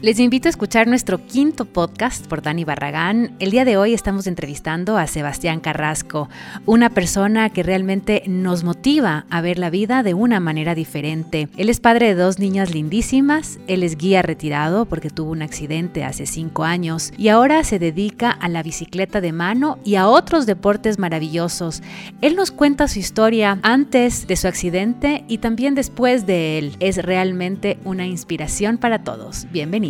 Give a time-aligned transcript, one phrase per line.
[0.00, 3.32] Les invito a escuchar nuestro quinto podcast por Dani Barragán.
[3.40, 6.28] El día de hoy estamos entrevistando a Sebastián Carrasco,
[6.66, 11.48] una persona que realmente nos motiva a ver la vida de una manera diferente.
[11.56, 16.04] Él es padre de dos niñas lindísimas, él es guía retirado porque tuvo un accidente
[16.04, 20.46] hace cinco años y ahora se dedica a la bicicleta de mano y a otros
[20.46, 21.82] deportes maravillosos.
[22.20, 26.76] Él nos cuenta su historia antes de su accidente y también después de él.
[26.78, 29.48] Es realmente una inspiración para todos.
[29.50, 29.87] Bienvenido.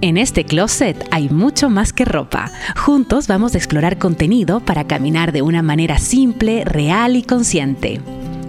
[0.00, 2.50] En este closet hay mucho más que ropa.
[2.76, 8.00] Juntos vamos a explorar contenido para caminar de una manera simple, real y consciente.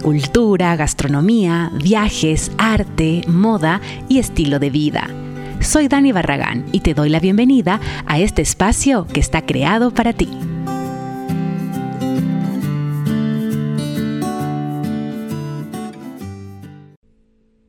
[0.02, 5.29] Cultura, gastronomía, viajes, arte, moda y estilo de vida
[5.62, 10.14] soy Dani Barragán y te doy la bienvenida a este espacio que está creado para
[10.14, 10.30] ti.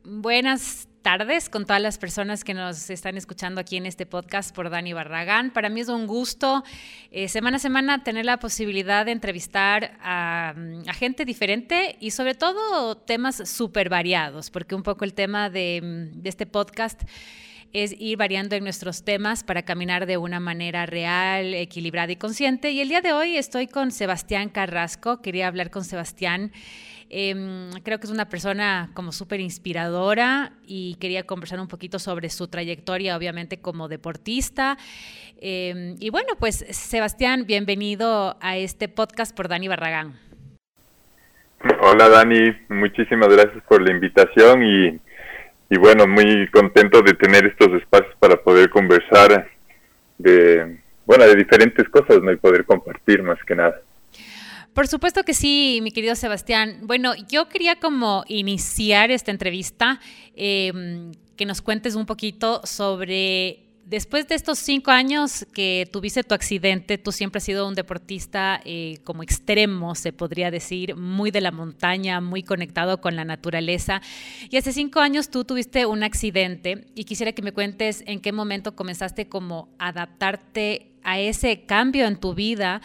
[0.03, 4.69] Buenas tardes con todas las personas que nos están escuchando aquí en este podcast por
[4.69, 5.51] Dani Barragán.
[5.51, 6.63] Para mí es un gusto
[7.11, 10.53] eh, semana a semana tener la posibilidad de entrevistar a,
[10.93, 16.29] gente diferente y sobre todo temas súper variados, porque un poco el tema de, de
[16.29, 17.01] este podcast
[17.73, 22.71] es ir variando en nuestros temas para caminar de una manera real, equilibrada y consciente.
[22.71, 25.21] Y el día de hoy estoy con Sebastián Carrasco.
[25.21, 26.51] Quería hablar con Sebastián.
[27.09, 32.29] Em, creo que es una persona como súper inspiradora y quería conversar un poquito sobre
[32.29, 34.77] su trayectoria, obviamente como deportista.
[35.41, 40.13] Em, y bueno, pues Sebastián, bienvenido a este podcast por Dani Barragán.
[41.81, 44.99] Hola Dani, muchísimas gracias por la invitación y
[45.71, 49.49] y bueno, muy contento de tener estos espacios para poder conversar
[50.17, 52.29] de, bueno, de diferentes cosas, ¿no?
[52.29, 53.79] Y poder compartir más que nada.
[54.73, 56.79] Por supuesto que sí, mi querido Sebastián.
[56.83, 60.01] Bueno, yo quería como iniciar esta entrevista,
[60.35, 66.33] em, que nos cuentes un poquito sobre Después de estos cinco años que tuviste tu
[66.33, 71.41] accidente, tú siempre has sido un deportista eh, como extremo, se podría decir, muy de
[71.41, 74.01] la montaña, muy conectado con la naturaleza.
[74.49, 78.31] Y hace cinco años tú tuviste un accidente y quisiera que me cuentes en qué
[78.31, 82.81] momento comenzaste como adaptarte a ese cambio en tu vida,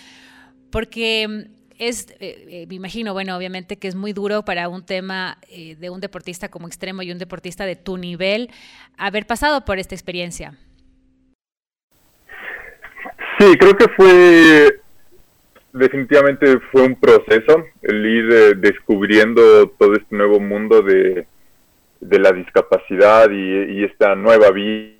[0.70, 1.40] porque mm,
[1.78, 5.90] es, eh, eh, me imagino, bueno, obviamente que es muy duro para un tema de
[5.90, 8.50] un deportista como extremo y un deportista de tu nivel
[8.96, 10.58] haber pasado por esta experiencia.
[13.38, 14.80] Sí, creo que fue
[15.76, 21.26] definitivamente fue un proceso el ir eh, descubriendo todo este nuevo mundo de,
[22.00, 24.94] de la discapacidad y, esta nueva vida,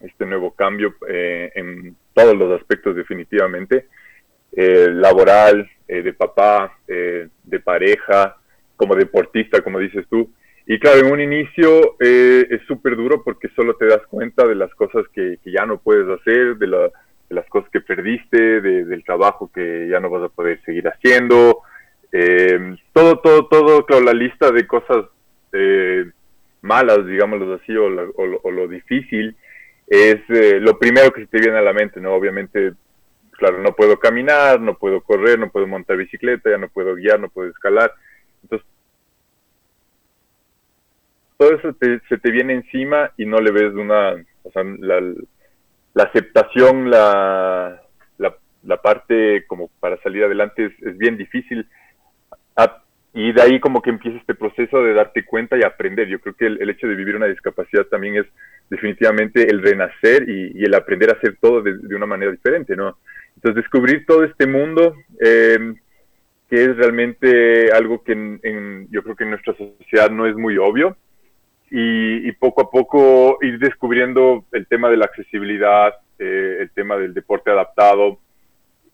[0.00, 3.88] este nuevo cambio eh, en todos los aspectos definitivamente,
[4.52, 8.36] eh, laboral, de papá, de pareja,
[8.76, 10.30] como deportista, como dices tú.
[10.70, 14.54] Y claro, en un inicio eh, es súper duro porque solo te das cuenta de
[14.54, 16.66] las cosas que, ya no puedes hacer, de,
[17.30, 21.62] las cosas que perdiste, del trabajo que ya no vas a poder seguir haciendo.
[22.12, 25.06] Eh, todo, todo, todo, claro, la lista de cosas
[25.54, 26.04] eh,
[26.60, 29.34] malas, digámoslo así, o, lo difícil,
[29.86, 32.12] es lo primero que se te viene a la mente, ¿no?
[32.12, 32.74] Obviamente,
[33.30, 37.18] claro, no puedo caminar, no puedo correr, no puedo montar bicicleta, ya no puedo guiar,
[37.18, 37.90] no puedo escalar.
[38.42, 38.68] Entonces,
[41.38, 41.74] todo eso
[42.08, 44.12] se te viene encima y no le ves una,
[44.42, 47.80] o sea, la, aceptación, la,
[48.18, 51.66] la, parte como para salir adelante es, bien difícil.
[53.14, 56.06] Y de ahí como que empieza este proceso de darte cuenta y aprender.
[56.08, 58.26] Yo creo que el, hecho de vivir una discapacidad también es
[58.68, 62.98] definitivamente el renacer y, el aprender a hacer todo de, una manera diferente, ¿no?
[63.36, 65.74] Entonces descubrir todo este mundo eh,
[66.50, 70.58] que es realmente algo que en, yo creo que en nuestra sociedad no es muy
[70.58, 70.96] obvio
[71.70, 77.14] y, poco a poco ir descubriendo el tema de la accesibilidad, eh, el tema del
[77.14, 78.18] deporte adaptado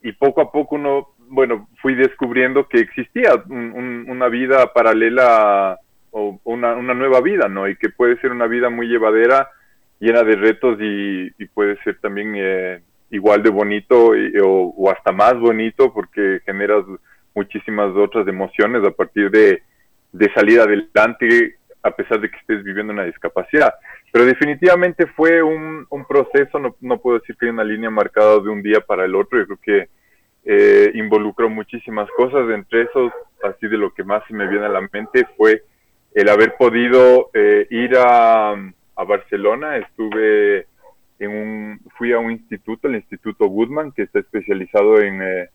[0.01, 5.79] y poco a poco uno, bueno, fui descubriendo que existía una vida paralela
[6.11, 7.67] o una, nueva vida, ¿no?
[7.67, 9.49] Y que puede ser una vida muy llevadera,
[9.99, 14.11] llena de retos y, puede ser también eh, igual de bonito
[14.43, 16.83] o, hasta más bonito porque generas
[17.33, 19.63] muchísimas otras emociones a partir de,
[20.11, 23.75] de salir adelante a pesar de que estés viviendo una discapacidad.
[24.11, 28.63] Pero definitivamente fue un, proceso, no, puedo decir que hay una línea marcada de un
[28.63, 29.89] día para el otro, yo creo que
[30.45, 34.69] eh, involucró muchísimas cosas, entre esos, así de lo que más se me viene a
[34.69, 35.63] la mente fue
[36.15, 40.65] el haber podido eh, ir a, a, Barcelona, estuve
[41.19, 45.49] en un, fui a un instituto, el Instituto Goodman, que está especializado en, eh,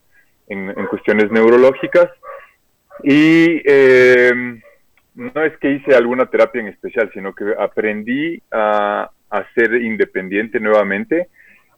[0.46, 2.08] en, cuestiones neurológicas.
[3.02, 4.60] Y eh,
[5.20, 10.58] no es que hice alguna terapia en especial, sino que aprendí a, a, ser independiente
[10.58, 11.28] nuevamente.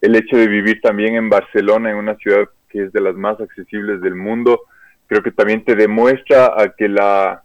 [0.00, 3.40] El hecho de vivir también en Barcelona, en una ciudad que es de las más
[3.40, 4.62] accesibles del mundo,
[5.06, 7.42] creo que también te demuestra a que la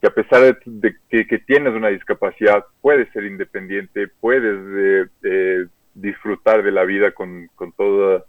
[0.00, 6.62] que a pesar de, que, tienes una discapacidad, puedes ser independiente, puedes eh, eh, disfrutar
[6.62, 8.26] de la vida con, con todo,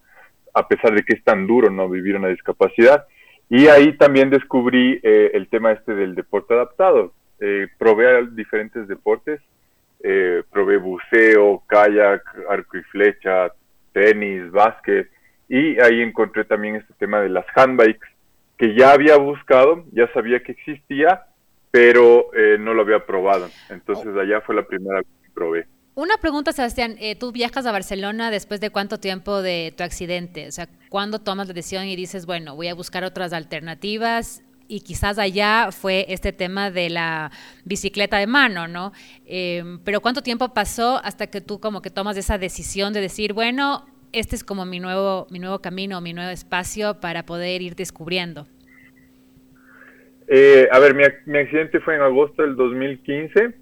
[0.53, 3.05] a pesar de que es tan duro no vivir una discapacidad.
[3.49, 7.13] Y ahí también descubrí eh, el tema este del deporte adaptado.
[7.77, 9.39] probé diferentes deportes,
[10.51, 13.51] probé buceo, kayak, arco y flecha,
[13.93, 15.09] tenis, básquet,
[15.49, 18.07] y ahí encontré también este tema de las handbikes,
[18.57, 21.25] que ya había buscado, ya sabía que existía,
[21.71, 23.47] pero eh, no lo había probado.
[23.69, 25.67] Entonces allá fue la primera vez que probé.
[25.97, 26.95] Una pregunta, Sebastián.
[26.99, 30.47] Eh, tú viajas a Barcelona después de cuánto tiempo de tu accidente?
[30.47, 34.43] O sea, ¿cuándo tomas la decisión y dices, bueno, voy a buscar otras alternativas?
[34.67, 37.31] Y quizás allá fue este tema de la
[37.65, 38.93] bicicleta de mano, ¿no?
[39.25, 43.33] Eh, pero ¿cuánto tiempo pasó hasta que tú como que tomas esa decisión de decir,
[43.33, 47.75] bueno, este es como mi nuevo, mi nuevo camino, mi nuevo espacio para poder ir
[47.75, 48.45] descubriendo?
[50.27, 53.55] Eh, a ver, mi, accidente fue en agosto del 2015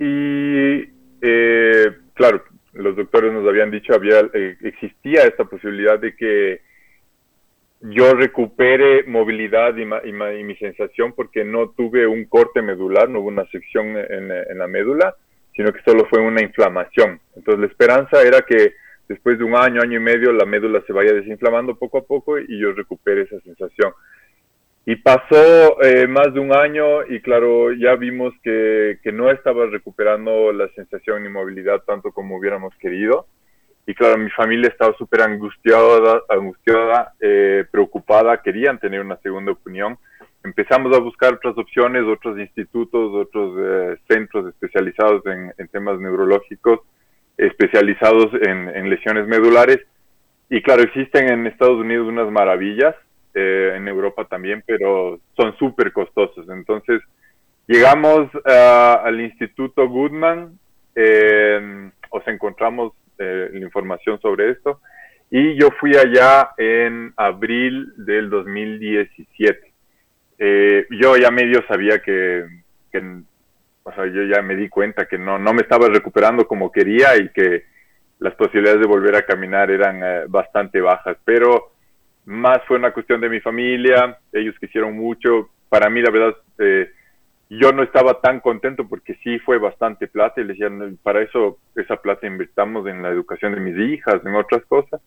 [0.00, 6.60] y, eh, claro, los doctores nos habían dicho había eh, existía esta posibilidad de que
[7.82, 13.46] yo recupere movilidad y, mi sensación porque no tuve un corte medular, no hubo una
[13.46, 15.14] sección en, en la médula,
[15.56, 17.20] sino que solo fue una inflamación.
[17.34, 18.74] Entonces la esperanza era que
[19.08, 22.38] después de un año, año y medio, la médula se vaya desinflamando poco a poco
[22.38, 23.92] y yo recupere esa sensación.
[24.86, 30.52] Y pasó eh, más de un año y claro, ya vimos que, no estaba recuperando
[30.52, 33.26] la sensación ni movilidad tanto como hubiéramos querido.
[33.86, 39.98] Y claro, mi familia estaba súper angustiada, angustiada eh, preocupada, querían tener una segunda opinión.
[40.42, 46.80] Empezamos a buscar otras opciones, otros institutos, otros eh, centros especializados en, en temas neurológicos
[47.40, 49.80] especializados en, lesiones medulares.
[50.50, 52.94] Y claro, existen en Estados Unidos unas maravillas,
[53.34, 56.48] eh, en Europa también, pero son súper costosos.
[56.48, 57.00] Entonces,
[57.66, 60.58] llegamos al Instituto Goodman,
[60.94, 64.80] eh, os encontramos eh, la información sobre esto,
[65.30, 69.72] y yo fui allá en abril del 2017.
[70.90, 72.46] yo ya medio sabía que,
[72.90, 73.22] que
[73.82, 77.16] o sea, yo ya me di cuenta que no, no me estaba recuperando como quería
[77.16, 77.64] y que
[78.20, 81.72] las posibilidades de volver a caminar eran eh, bastante bajas, pero
[82.30, 86.90] más fue una cuestión de mi familia, ellos quisieron mucho, para mí la verdad, eh,
[87.48, 91.58] yo no estaba tan contento porque sí fue bastante plata y les decían, para eso
[91.74, 95.00] esa plata invertamos en la educación de mis hijas, en otras cosas,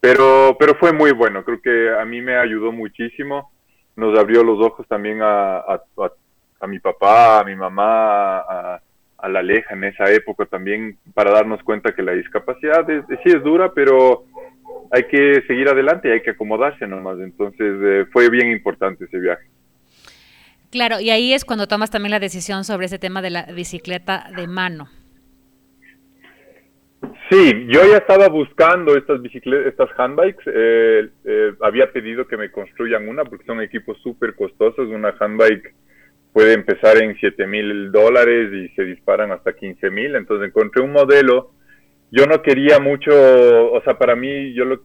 [0.00, 3.50] pero, pero fue muy bueno, creo que a mí me ayudó muchísimo,
[3.96, 8.80] nos abrió los ojos también a, a, mi papá, a mi mamá, a,
[9.28, 13.72] la Aleja en esa época también para darnos cuenta que la discapacidad sí es dura,
[13.72, 14.24] pero
[14.90, 17.18] hay que seguir adelante y hay que acomodarse nomás.
[17.20, 19.46] Entonces eh, fue bien importante ese viaje.
[20.70, 24.30] Claro, y ahí es cuando tomas también la decisión sobre ese tema de la bicicleta
[24.34, 24.88] de mano.
[27.30, 30.44] Sí, yo ya estaba buscando estas bicicletas, estas handbikes.
[30.46, 34.88] Eh, eh, había pedido que me construyan una porque son equipos súper costosos.
[34.88, 35.74] Una handbike
[36.32, 40.14] puede empezar en 7 mil dólares y se disparan hasta 15 mil.
[40.14, 41.52] Entonces encontré un modelo.
[42.12, 43.10] Yo no quería mucho,
[43.72, 44.82] o sea, para mí yo lo,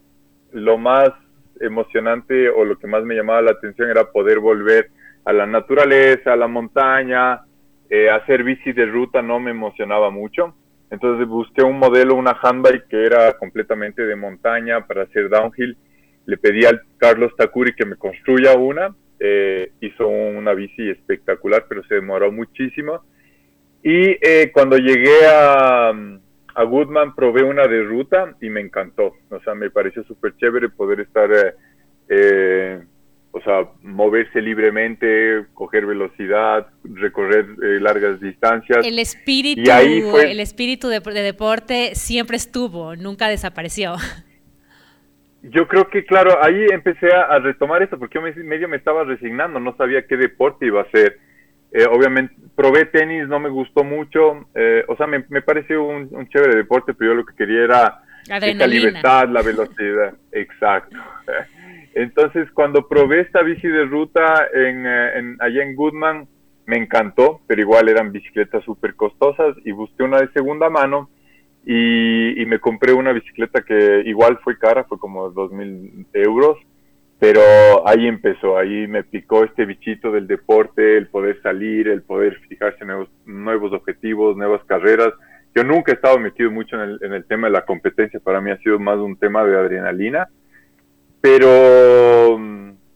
[0.54, 1.12] lo más
[1.60, 4.90] emocionante o lo que más me llamaba la atención era poder volver
[5.26, 7.42] a la naturaleza, a la montaña,
[7.90, 10.56] eh, hacer bici de ruta no me emocionaba mucho.
[10.90, 15.78] Entonces busqué un modelo, una handbike que era completamente de montaña para hacer downhill.
[16.26, 21.84] Le pedí al Carlos Takuri que me construya una eh, hizo una bici espectacular, pero
[21.86, 23.02] se demoró muchísimo.
[23.84, 25.92] Y eh, cuando llegué a,
[26.58, 29.16] a, Goodman probé una de ruta y me encantó.
[29.30, 31.30] O sea, me pareció súper chévere poder estar,
[32.10, 32.84] eh,
[33.32, 37.46] o sea, moverse libremente, coger velocidad, recorrer
[37.82, 38.86] largas distancias.
[38.86, 39.70] El espíritu,
[40.18, 43.96] el espíritu de deporte siempre estuvo, nunca desapareció.
[45.44, 49.60] Yo creo que, claro, ahí empecé a, retomar esto porque yo medio me estaba resignando,
[49.60, 51.20] no sabía qué deporte iba a ser.
[51.72, 56.08] Eh, obviamente, probé tenis, no me gustó mucho, eh, o sea, me, me pareció un,
[56.12, 60.98] un, chévere deporte, pero yo lo que quería era la libertad, la velocidad, exacto.
[61.94, 66.28] Entonces, cuando probé esta bici de ruta en, eh, en, allá en Goodman,
[66.66, 71.10] me encantó, pero igual eran bicicletas súper costosas y busqué una de segunda mano
[71.66, 76.58] y, me compré una bicicleta que igual fue cara, fue como dos mil euros,
[77.20, 82.40] pero ahí empezó, ahí me picó este bichito del deporte, el poder salir, el poder
[82.48, 85.14] fijarse en nuevos, nuevos objetivos, nuevas carreras.
[85.56, 88.42] Yo nunca he estado metido mucho en el, en el tema de la competencia, para
[88.42, 90.28] mí ha sido más un tema de adrenalina,
[91.22, 92.40] pero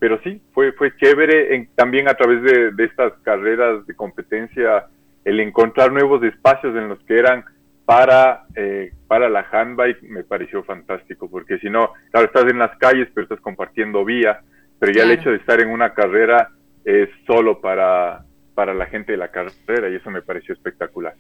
[0.01, 4.87] pero sí, fue, fue chévere también a través de, estas carreras de competencia,
[5.23, 7.45] el encontrar nuevos espacios en los que eran
[7.91, 12.77] para, eh, para la handbike me pareció fantástico, porque si no, claro, estás en las
[12.77, 14.39] calles, pero estás compartiendo vía,
[14.79, 16.51] pero ya el hecho de estar en una carrera
[16.85, 18.23] es solo para,
[18.55, 21.15] para la gente de la carrera y eso me pareció espectacular.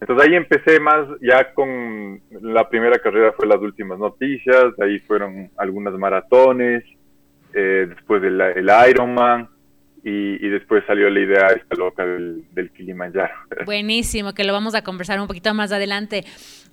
[0.00, 5.50] Entonces ahí empecé más ya con la primera carrera fue las últimas noticias, ahí fueron
[5.58, 6.82] algunas maratones,
[7.52, 9.50] eh, después del el Ironman,
[10.08, 13.34] y, después salió la idea esta loca del, del Kilimanjaro.
[13.66, 16.22] Buenísimo, que lo vamos a conversar un poquito más adelante.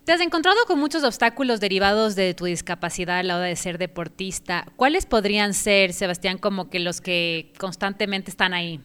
[0.05, 3.79] Te has encontrado con muchos obstáculos derivados de tu discapacidad a la hora de ser
[3.79, 4.65] deportista.
[4.75, 8.79] ¿Cuáles podrían ser, Sebastián, como que los que constantemente están ahí?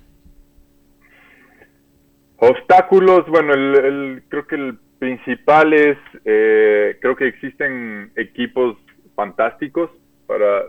[2.39, 8.79] Obstáculos, bueno, el, creo que el principal es, eh, creo que existen equipos
[9.15, 9.91] fantásticos
[10.27, 10.61] para...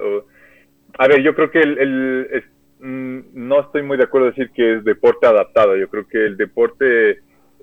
[0.97, 2.43] a ver, yo creo que el,
[2.79, 5.75] no estoy muy de acuerdo en decir que es deporte adaptado.
[5.75, 7.19] Yo creo que el deporte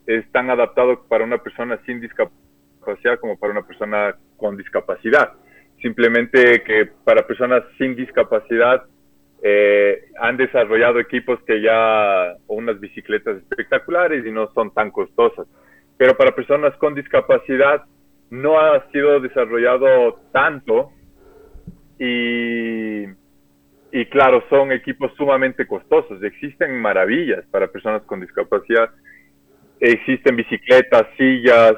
[0.07, 5.33] es tan adaptado para una persona sin discapacidad como para una persona con discapacidad.
[5.83, 8.85] Simplemente que para personas sin discapacidad
[9.43, 15.47] eh, han desarrollado equipos que ya, unas bicicletas espectaculares y no son tan costosas.
[15.97, 17.85] Pero para personas con discapacidad
[18.31, 20.91] no ha sido desarrollado tanto
[21.99, 23.07] y
[23.97, 26.23] y claro, son equipos sumamente costosos.
[26.23, 28.91] Existen maravillas para personas con discapacidad.
[29.81, 31.77] Existen bicicletas, sillas,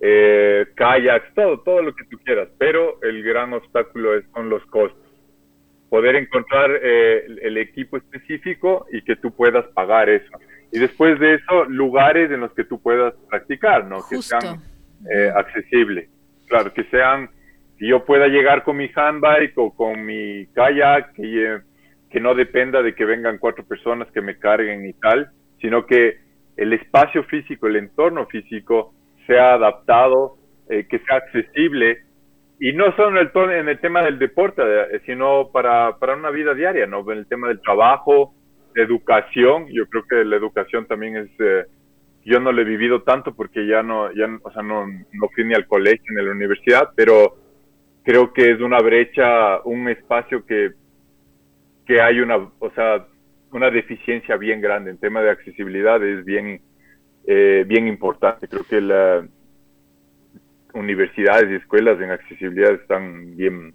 [0.00, 2.48] eh, kayaks, todo, todo lo que tú quieras.
[2.58, 5.00] Pero el gran obstáculo es, son los costos.
[5.88, 10.32] Poder encontrar eh, el, equipo específico y que tú puedas pagar eso.
[10.72, 14.00] Y después de eso, lugares en los que tú puedas practicar, ¿no?
[14.10, 14.60] Que sean
[15.08, 16.10] eh, accesibles.
[16.48, 17.30] Claro, que sean
[17.82, 21.58] que yo pueda llegar con mi handbike o con mi kayak eh,
[22.08, 26.18] que no dependa de que vengan cuatro personas que me carguen y tal, sino que
[26.56, 28.94] el espacio físico, el entorno físico
[29.26, 30.36] sea adaptado,
[30.68, 32.02] eh, que sea accesible
[32.60, 36.30] y no solo en el, en el tema del deporte, eh, sino para, para una
[36.30, 37.00] vida diaria, ¿no?
[37.10, 38.32] En el tema del trabajo,
[38.76, 41.66] educación, yo creo que la educación también es,
[42.24, 45.44] yo no lo he vivido tanto porque ya no, ya, o sea, no, no fui
[45.44, 47.41] ni al colegio ni a la universidad, pero
[48.02, 50.72] creo que es una brecha, un espacio que,
[51.86, 53.06] que hay una, o sea,
[53.52, 56.60] una deficiencia bien grande en tema de accesibilidad es bien,
[57.26, 58.48] eh, bien importante.
[58.48, 59.24] Creo que las
[60.74, 63.74] universidades y escuelas en accesibilidad están bien,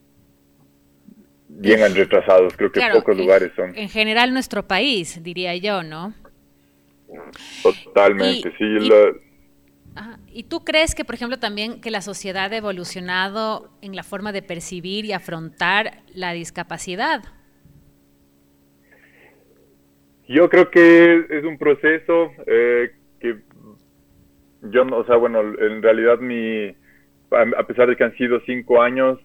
[1.47, 2.55] bien retrasados.
[2.57, 3.75] Creo que pocos lugares son.
[3.75, 6.13] En general nuestro país, diría yo, ¿no?
[7.63, 8.65] Totalmente, sí.
[8.65, 8.89] ¿Y
[10.43, 14.41] tú crees que, por ejemplo, también que la sociedad ha evolucionado en la forma de
[14.41, 17.23] percibir y afrontar la discapacidad?
[20.27, 23.37] Yo creo que es un proceso eh, que
[24.63, 26.75] yo, o sea, bueno, en realidad mi,
[27.31, 29.19] a pesar de que han sido cinco años,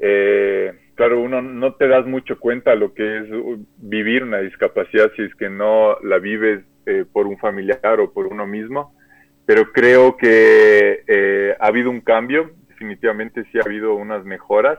[0.00, 3.24] eh, claro, uno no te das mucho cuenta lo que es
[3.78, 8.26] vivir una discapacidad si es que no la vives eh, por un familiar o por
[8.26, 8.94] uno mismo
[9.46, 14.78] pero creo que eh, ha habido un cambio, definitivamente sí ha habido unas mejoras,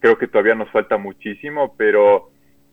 [0.00, 2.30] creo que todavía nos falta muchísimo, pero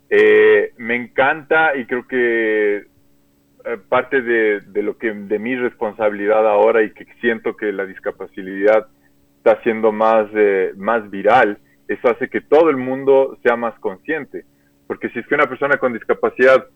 [0.10, 6.84] eh, me encanta y creo que eh, parte de, lo que de mi responsabilidad ahora
[6.84, 8.88] y que siento que la discapacidad
[9.38, 10.28] está siendo más,
[10.76, 14.46] más viral, eso hace que todo el mundo sea más consciente,
[14.86, 16.68] porque si es que una persona con discapacidad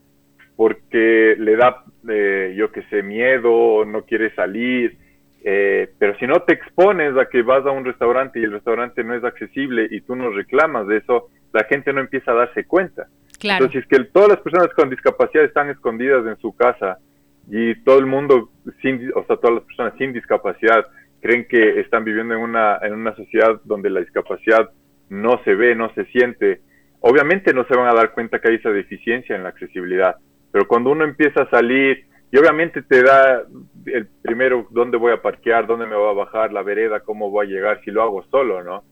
[0.55, 4.97] porque le da, eh, yo que sé, miedo, no quiere salir.
[5.43, 9.03] Eh, pero si no te expones a que vas a un restaurante y el restaurante
[9.03, 12.65] no es accesible y tú no reclamas de eso, la gente no empieza a darse
[12.65, 13.07] cuenta.
[13.39, 13.65] Claro.
[13.65, 16.97] Entonces, es que todas las personas con discapacidad están escondidas en su casa
[17.49, 18.49] y todo el mundo,
[18.81, 20.85] sin, o sea, todas las personas sin discapacidad
[21.21, 24.69] creen que están viviendo en una, en una sociedad donde la discapacidad
[25.09, 26.61] no se ve, no se siente,
[27.01, 30.15] obviamente no se van a dar cuenta que hay esa deficiencia en la accesibilidad.
[30.53, 33.41] Pero cuando uno empieza a salir, y obviamente te da
[33.87, 37.47] el primero dónde voy a parquear, dónde me voy a bajar, la vereda, cómo voy
[37.47, 38.83] a llegar, si lo hago solo, ¿no?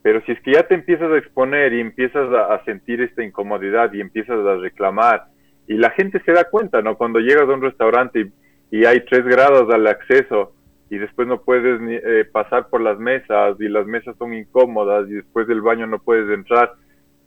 [0.00, 3.92] Pero si es que ya te empiezas a exponer y empiezas a, sentir esta incomodidad
[3.92, 5.24] y empiezas a reclamar,
[5.68, 6.96] y la gente se da cuenta, ¿no?
[6.96, 8.32] Cuando llegas a un restaurante
[8.70, 10.54] y, hay tres grados al acceso
[10.88, 15.12] y después no puedes eh, pasar por las mesas y las mesas son incómodas y
[15.12, 16.72] después del baño no puedes entrar.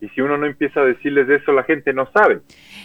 [0.02, 2.42] Y si uno no empieza a decirles eso, la gente no sabe.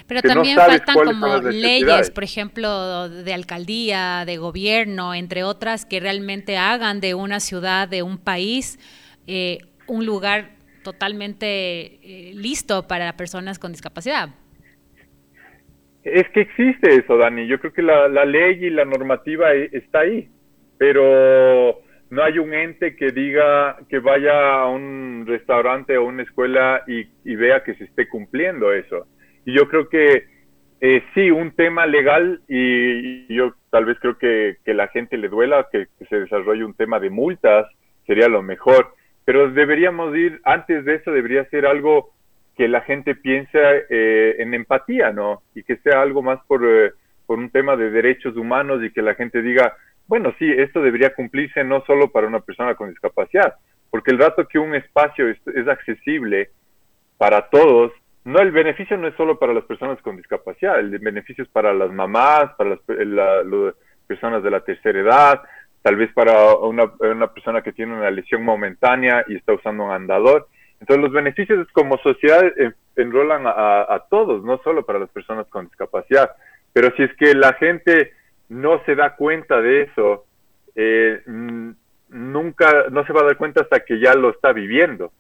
[0.07, 6.57] Pero también faltan como leyes, por ejemplo, de alcaldía, de gobierno, entre otras, que realmente
[6.57, 8.79] hagan de una ciudad, de un país,
[9.27, 10.51] eh, un lugar
[10.83, 11.47] totalmente
[12.03, 14.31] eh, listo para personas con discapacidad.
[16.05, 17.47] Es que existe eso, Dani.
[17.47, 20.29] Yo creo que la, la ley y la normativa e, está ahí,
[20.79, 26.83] pero no hay un ente que diga que vaya a un restaurante o una escuela
[26.87, 29.07] y, vea que se esté cumpliendo eso.
[29.47, 30.27] Y yo creo que
[30.81, 35.29] eh, sí, un tema legal y, yo tal vez creo que, que la gente le
[35.29, 37.67] duela que, se desarrolle un tema de multas,
[38.07, 38.93] sería lo mejor.
[39.25, 42.11] Pero deberíamos ir, antes de eso debería ser algo
[42.57, 45.43] que la gente piense eh, en empatía, ¿no?
[45.55, 46.91] Y que sea algo más eh,
[47.27, 49.77] por un tema de derechos humanos y que la gente diga,
[50.11, 53.55] bueno, sí, esto debería cumplirse no solo para una persona con discapacidad,
[53.91, 56.51] porque el rato que un espacio es, accesible
[57.17, 57.93] para todos,
[58.25, 61.73] no, el beneficio no es solo para las personas con discapacidad, el beneficio es para
[61.73, 63.75] las mamás, para las,
[64.09, 65.43] personas de la tercera edad,
[65.83, 66.89] tal vez para una,
[67.33, 70.49] persona que tiene una lesión momentánea y está usando un andador.
[70.81, 72.43] Entonces los beneficios como sociedad
[72.97, 76.33] enrolan a, a, todos, no solo para las personas con discapacidad.
[76.73, 78.13] Pero si es que la gente
[78.51, 80.27] no se da cuenta de eso,
[80.75, 81.23] eh,
[82.09, 85.13] nunca, no se va a dar cuenta hasta que ya lo está viviendo.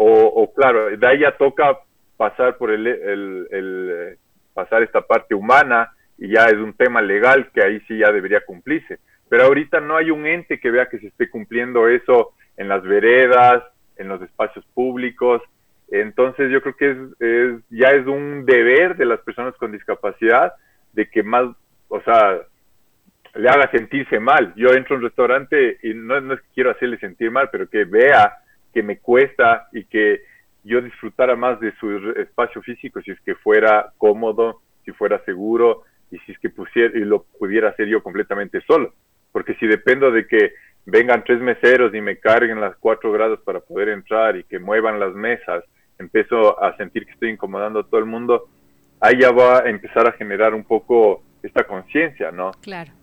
[0.00, 1.76] O, claro, de ahí ya toca
[2.16, 4.16] pasar por el, el,
[4.54, 8.44] pasar esta parte humana y ya es un tema legal que ahí sí ya debería
[8.46, 9.00] cumplirse.
[9.28, 12.82] Pero ahorita no hay un ente que vea que se esté cumpliendo eso en las
[12.82, 13.64] veredas,
[13.96, 15.42] en los espacios públicos.
[15.90, 20.52] Entonces yo creo que es, es, ya es un deber de las personas con discapacidad
[20.92, 21.46] de que más,
[21.88, 22.40] o sea,
[23.34, 24.52] le haga sentirse mal.
[24.56, 27.68] Yo entro a un restaurante y no, no es que quiero hacerle sentir mal, pero
[27.68, 28.36] que vea
[28.72, 30.22] que me cuesta y que
[30.64, 35.84] yo disfrutara más de su espacio físico si es que fuera cómodo, si fuera seguro
[36.10, 38.94] y si es que pusiera y lo pudiera hacer yo completamente solo.
[39.32, 40.52] Porque si dependo de que
[40.86, 44.98] vengan tres meseros y me carguen las cuatro grados para poder entrar y que muevan
[44.98, 45.64] las mesas,
[45.98, 48.48] empiezo a sentir que estoy incomodando a todo el mundo,
[49.00, 52.52] ahí ya va a empezar a generar un poco esta conciencia, ¿no?
[52.62, 52.97] Claro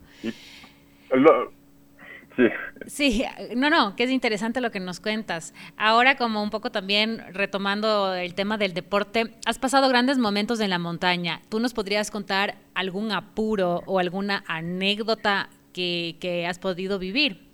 [2.35, 2.43] sí.
[2.87, 5.53] sí, no, no, que es interesante lo que nos cuentas.
[5.77, 10.69] Ahora como un poco también retomando el tema del deporte, has pasado grandes momentos en
[10.69, 11.41] la montaña.
[11.49, 17.45] ¿Tú nos podrías contar algún apuro o alguna anécdota que, que has podido vivir?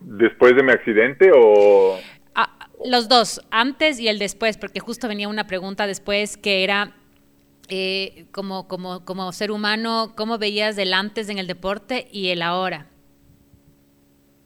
[0.00, 1.98] ¿Después de mi accidente o...?
[2.34, 6.94] Ah, los dos, antes y el después, porque justo venía una pregunta después que era
[7.68, 12.42] eh, como, como, como ser humano, cómo veías el antes en el deporte y el
[12.42, 12.86] ahora.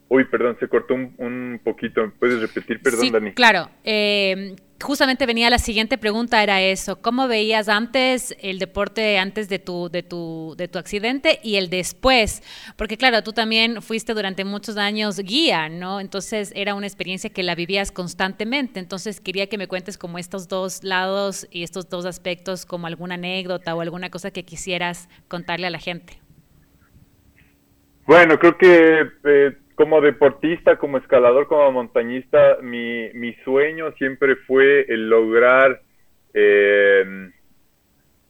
[0.08, 2.12] Uy, perdón, se cortó un, poquito.
[2.18, 3.32] ¿Puedes repetir, perdón, sí, Dani?
[3.32, 3.70] Claro.
[3.82, 7.00] Eh, justamente venía la siguiente pregunta, era eso.
[7.00, 11.70] ¿Cómo veías antes el deporte antes de tu, de tu, de tu accidente y el
[11.70, 12.42] después?
[12.76, 16.00] Porque claro, tú también fuiste durante muchos años guía, ¿no?
[16.00, 18.80] Entonces era una experiencia que la vivías constantemente.
[18.80, 23.14] Entonces quería que me cuentes como estos dos lados y estos dos aspectos, como alguna
[23.14, 26.20] anécdota o alguna cosa que quisieras contarle a la gente.
[28.06, 34.86] Bueno, creo que eh, como deportista, como escalador, como montañista, mi, mi sueño siempre fue
[34.88, 35.80] el lograr,
[36.34, 37.30] eh,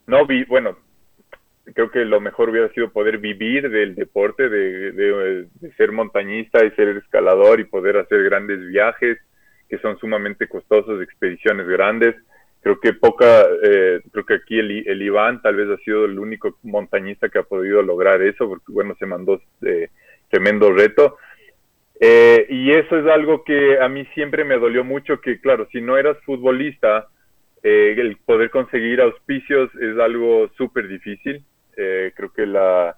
[0.07, 0.77] no bueno,
[1.75, 6.71] creo que lo mejor hubiera sido poder vivir del deporte, de, de, ser montañista y
[6.73, 9.19] ser escalador y poder hacer grandes viajes
[9.69, 12.15] que son sumamente costosos, expediciones grandes.
[12.61, 16.19] Creo que poca, eh, creo que aquí el, el, Iván tal vez ha sido el
[16.19, 19.89] único montañista que ha podido lograr eso, porque bueno, se mandó eh,
[20.29, 21.17] tremendo reto
[22.05, 25.81] eh, y eso es algo que a mí siempre me dolió mucho, que claro, si
[25.81, 27.07] no eras futbolista,
[27.63, 31.45] eh, el poder conseguir auspicios es algo súper difícil.
[31.77, 32.97] Eh, creo que la,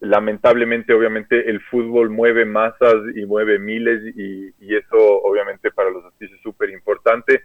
[0.00, 6.04] lamentablemente, obviamente, el fútbol mueve masas y mueve miles y, y eso, obviamente, para los
[6.04, 7.44] auspicios es súper importante.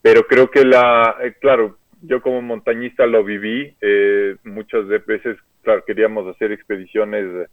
[0.00, 3.76] Pero creo que la, claro, yo como montañista lo viví.
[4.42, 7.46] muchas veces, claro, queríamos hacer expediciones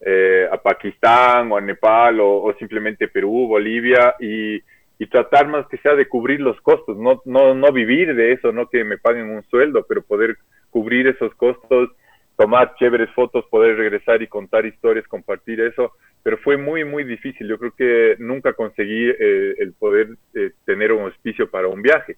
[0.00, 4.62] eh, a Pakistán o a Nepal o, simplemente Perú, Bolivia y,
[5.10, 8.68] tratar más que sea de cubrir los costos, no, no, no vivir de eso, no
[8.68, 10.36] que me paguen un sueldo, pero poder
[10.70, 11.90] cubrir esos costos,
[12.36, 17.48] tomar chéveres fotos, poder regresar y contar historias, compartir eso, pero fue muy, muy difícil.
[17.48, 22.16] Yo creo que nunca conseguí eh, el poder eh, tener un auspicio para un viaje.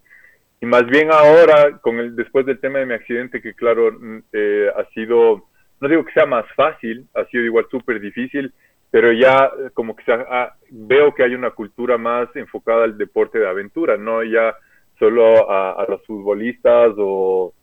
[0.61, 4.19] Y más bien ahora, con el, después del tema de mi accidente, que claro, mm,
[4.75, 5.48] ha sido
[5.81, 8.53] no digo que sea más fácil, ha sido igual súper difícil,
[8.91, 10.03] pero ya como que
[10.71, 14.55] veo que hay una cultura más enfocada al deporte de aventura, no ya
[14.97, 17.53] solo a, los futbolistas o,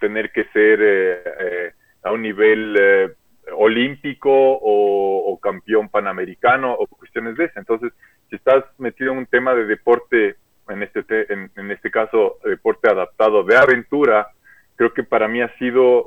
[0.00, 1.72] tener que ser eh, eh,
[2.04, 3.08] a un nivel eh,
[3.56, 7.58] olímpico o, campeón panamericano o cuestiones de eso.
[7.58, 7.92] Entonces,
[8.30, 10.36] si estás metido en un tema de deporte,
[10.68, 14.28] en este, en, este caso, deporte adaptado de aventura,
[14.76, 16.06] creo que para mí ha sido,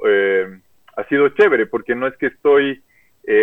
[0.97, 2.81] ha sido chévere, porque no es que estoy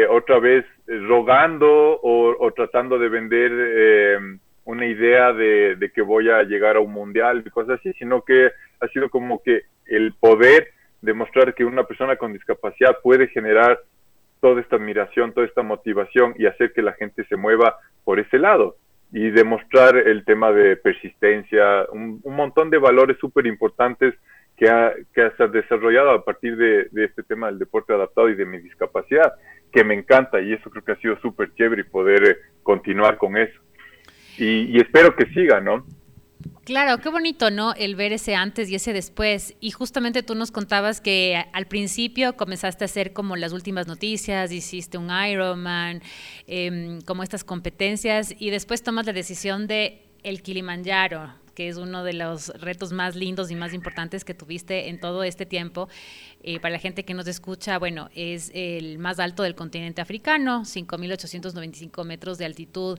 [0.08, 6.80] otra vez rogando o, tratando de vender una idea de, que voy a llegar a
[6.80, 10.68] un mundial y cosas así, sino que ha sido como que el poder
[11.02, 13.78] demostrar que una persona con discapacidad puede generar
[14.40, 18.38] toda esta admiración, toda esta motivación y hacer que la gente se mueva por ese
[18.38, 18.76] lado
[19.12, 24.14] y demostrar el tema de persistencia, un, montón de valores súper importantes
[24.56, 28.46] que ha, que ha desarrollado a partir de, este tema del deporte adaptado y de
[28.46, 29.34] mi discapacidad,
[29.72, 33.36] que me encanta y eso creo que ha sido súper chévere poder eh, continuar con
[33.36, 33.60] eso
[34.38, 35.86] y, espero que siga, ¿no?
[36.64, 37.72] Claro, qué bonito, ¿no?
[37.74, 39.54] El ver ese antes y ese después.
[39.60, 44.50] Y justamente tú nos contabas que al principio comenzaste a hacer como las últimas noticias,
[44.50, 46.02] hiciste un Ironman,
[46.46, 52.04] eh, como estas competencias, y después tomas la decisión de el Kilimanjaro que es uno
[52.04, 55.88] de los retos más lindos y más importantes que tuviste en todo este tiempo.
[56.42, 60.62] Eh, para la gente que nos escucha, bueno, es el más alto del continente africano,
[60.62, 62.98] 5.895 metros de altitud.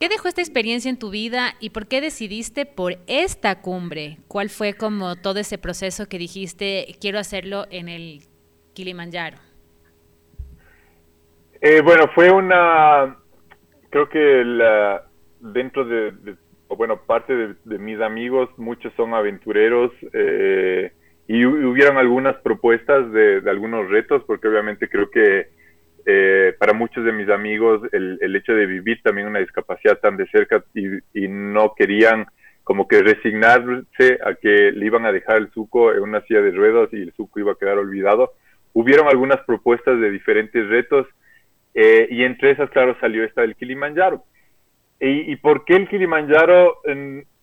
[0.00, 4.18] ¿Qué dejó esta experiencia en tu vida y por qué decidiste por esta cumbre?
[4.28, 8.22] ¿Cuál fue como todo ese proceso que dijiste, quiero hacerlo en el
[8.74, 9.38] Kilimanjaro?
[11.60, 13.16] Eh, bueno, fue una,
[13.90, 15.04] creo que la,
[15.40, 16.36] dentro de
[16.78, 20.92] bueno, parte de, mis amigos, muchos son aventureros eh,
[21.26, 25.48] y hubieron algunas propuestas de, algunos retos, porque obviamente creo que
[26.06, 30.16] eh, para muchos de mis amigos el, el, hecho de vivir también una discapacidad tan
[30.16, 32.26] de cerca y, no querían
[32.62, 36.52] como que resignarse a que le iban a dejar el suco en una silla de
[36.52, 38.34] ruedas y el suco iba a quedar olvidado.
[38.72, 41.08] Hubieron algunas propuestas de diferentes retos
[41.74, 44.22] eh, y entre esas, claro, salió esta del Kilimanjaro.
[45.00, 46.78] ¿Y, por qué el Kilimanjaro?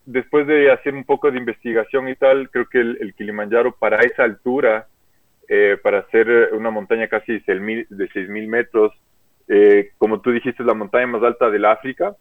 [0.06, 4.24] después de hacer un poco de investigación y tal, creo que el, Kilimanjaro para esa
[4.24, 4.88] altura,
[5.48, 8.94] eh, para hacer una montaña casi de 6.000 metros,
[9.48, 12.16] eh, como tú dijiste, es la montaña más alta del África,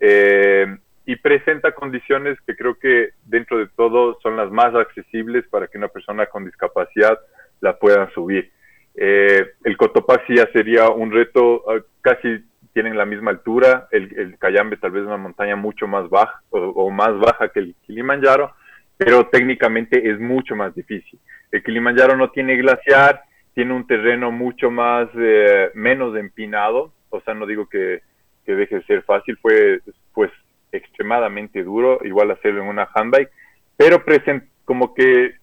[0.00, 0.66] eh,
[1.04, 5.78] y presenta condiciones que creo que dentro de todo son las más accesibles para que
[5.78, 7.18] una persona con discapacidad
[7.60, 8.50] la pueda subir.
[8.94, 14.76] el Cotopaxi ya sería un reto ah, casi tienen la misma altura, el, el Cayambe
[14.76, 18.54] tal vez una montaña mucho más baja o, más baja que el Kilimanjaro,
[18.96, 21.18] pero técnicamente es mucho más difícil.
[21.50, 23.22] El Kilimanjaro no tiene glaciar,
[23.54, 28.00] tiene un terreno mucho más, eh, menos empinado, o sea, no digo que,
[28.46, 29.80] que, deje de ser fácil, fue
[30.14, 30.30] pues
[30.72, 33.30] extremadamente duro, igual hacerlo en una handbike,
[33.76, 35.34] pero present, como que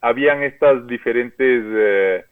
[0.00, 1.64] habían estas diferentes...
[1.66, 2.24] Eh,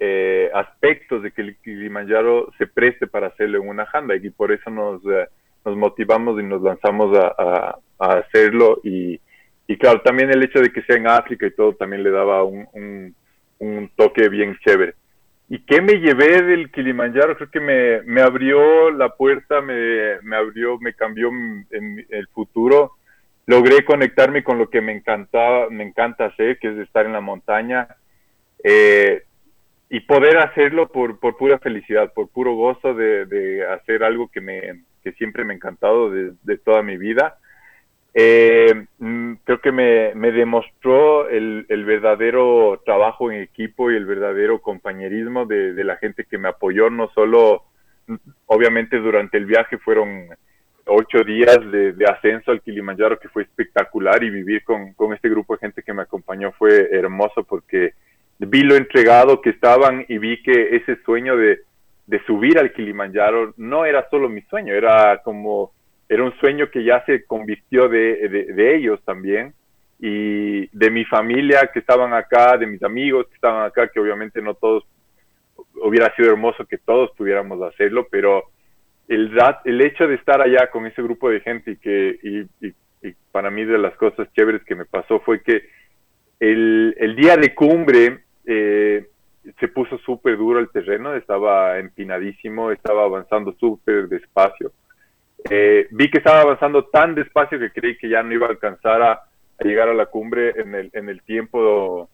[0.00, 4.52] eh, aspectos de que el Kilimanjaro se preste para hacerlo en una handbike y por
[4.52, 5.26] eso nos, eh,
[5.64, 9.18] nos motivamos y nos lanzamos a, hacerlo y,
[9.80, 13.12] claro, también el hecho de que sea en África y todo también le daba un,
[13.58, 14.94] un, toque bien chévere.
[15.48, 17.36] ¿Y qué me llevé del Kilimanjaro?
[17.36, 21.30] Creo que me, me abrió la puerta, me, me abrió, me cambió
[21.70, 22.92] el futuro.
[23.46, 27.20] Logré conectarme con lo que me encantaba, me encanta hacer, que es estar en la
[27.20, 27.88] montaña.
[28.62, 29.24] Eh,
[29.90, 34.40] y poder hacerlo por, por pura felicidad, por puro gozo de, de hacer algo que,
[34.40, 37.38] me, que siempre me ha encantado de, toda mi vida.
[38.12, 44.06] Eh, mm, creo que me, me demostró el, el, verdadero trabajo en equipo y el
[44.06, 47.64] verdadero compañerismo de, de, la gente que me apoyó, no solo,
[48.06, 50.28] mm, obviamente durante el viaje fueron
[50.86, 55.28] ocho días de, de, ascenso al Kilimanjaro que fue espectacular y vivir con, con este
[55.28, 57.92] grupo de gente que me acompañó fue hermoso porque
[58.38, 61.60] vi lo entregado que estaban y vi que ese sueño de,
[62.26, 65.72] subir al Kilimanjaro no era solo mi sueño, era como,
[66.08, 69.54] era un sueño que ya se convirtió de, ellos también.
[70.00, 74.40] Y de mi familia que estaban acá, de mis amigos que estaban acá, que obviamente
[74.40, 74.84] no todos,
[75.82, 78.44] hubiera sido hermoso que todos pudiéramos hacerlo, pero
[79.08, 82.72] el, el hecho de estar allá con ese grupo de gente y que, y,
[83.32, 85.62] para mí de las cosas chéveres que me pasó fue que
[86.40, 89.06] el, el día de cumbre eh,
[89.60, 94.72] se puso súper duro el terreno, estaba empinadísimo, estaba avanzando súper despacio.
[95.50, 99.02] Eh, vi que estaba avanzando tan despacio que creí que ya no iba a alcanzar
[99.02, 99.22] a,
[99.60, 102.08] llegar a la cumbre en el, en el tiempo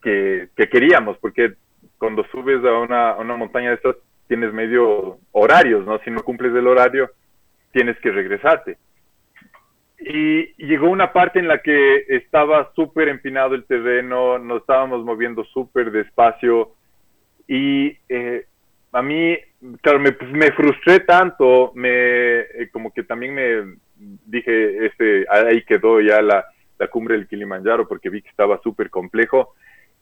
[0.00, 1.54] que, queríamos, porque
[1.98, 3.96] cuando subes a una, a una montaña de estas
[4.28, 5.98] tienes medio horarios, ¿no?
[6.00, 7.10] Si no cumples el horario,
[7.72, 8.78] tienes que regresarte.
[10.00, 15.44] Y llegó una parte en la que estaba súper empinado el terreno, nos estábamos moviendo
[15.44, 16.72] súper despacio
[17.48, 18.46] y eh,
[18.92, 19.36] a mí,
[19.80, 26.00] claro, me, pues, frustré tanto, me, eh, como que también me dije, este, ahí quedó
[26.00, 26.44] ya la,
[26.78, 29.54] la cumbre del Kilimanjaro porque vi que estaba súper complejo.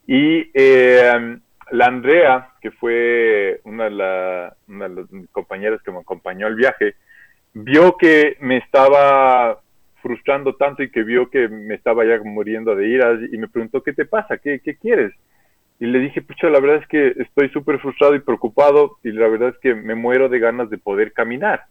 [0.06, 1.38] Y eh,
[1.70, 6.54] la Andrea, que fue una de, la, una de las compañeras que me acompañó al
[6.54, 6.94] viaje,
[7.54, 9.61] vio que me estaba
[10.07, 13.83] frustrando tanto y que vio que me estaba ya muriendo de iras y me preguntó,
[13.83, 14.38] ¿qué te pasa?
[14.38, 15.12] ¿Qué, qué quieres?
[15.81, 19.27] Y le dije, pucha, la verdad es que estoy súper frustrado y preocupado y la
[19.27, 21.64] verdad es que me muero de ganas de poder caminar.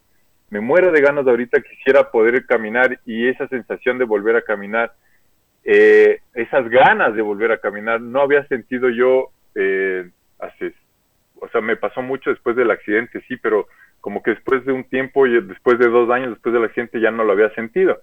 [0.50, 4.42] Me muero de ganas de ahorita, quisiera poder caminar y esa sensación de volver a
[4.42, 4.92] caminar,
[5.64, 10.74] eh, esas ganas de volver a caminar, no había sentido yo eh, hace,
[11.40, 13.66] o sea, me pasó mucho después del accidente, sí, pero
[14.02, 17.10] como que después de un tiempo, y después de dos años después del accidente ya
[17.10, 17.98] no lo había sentido.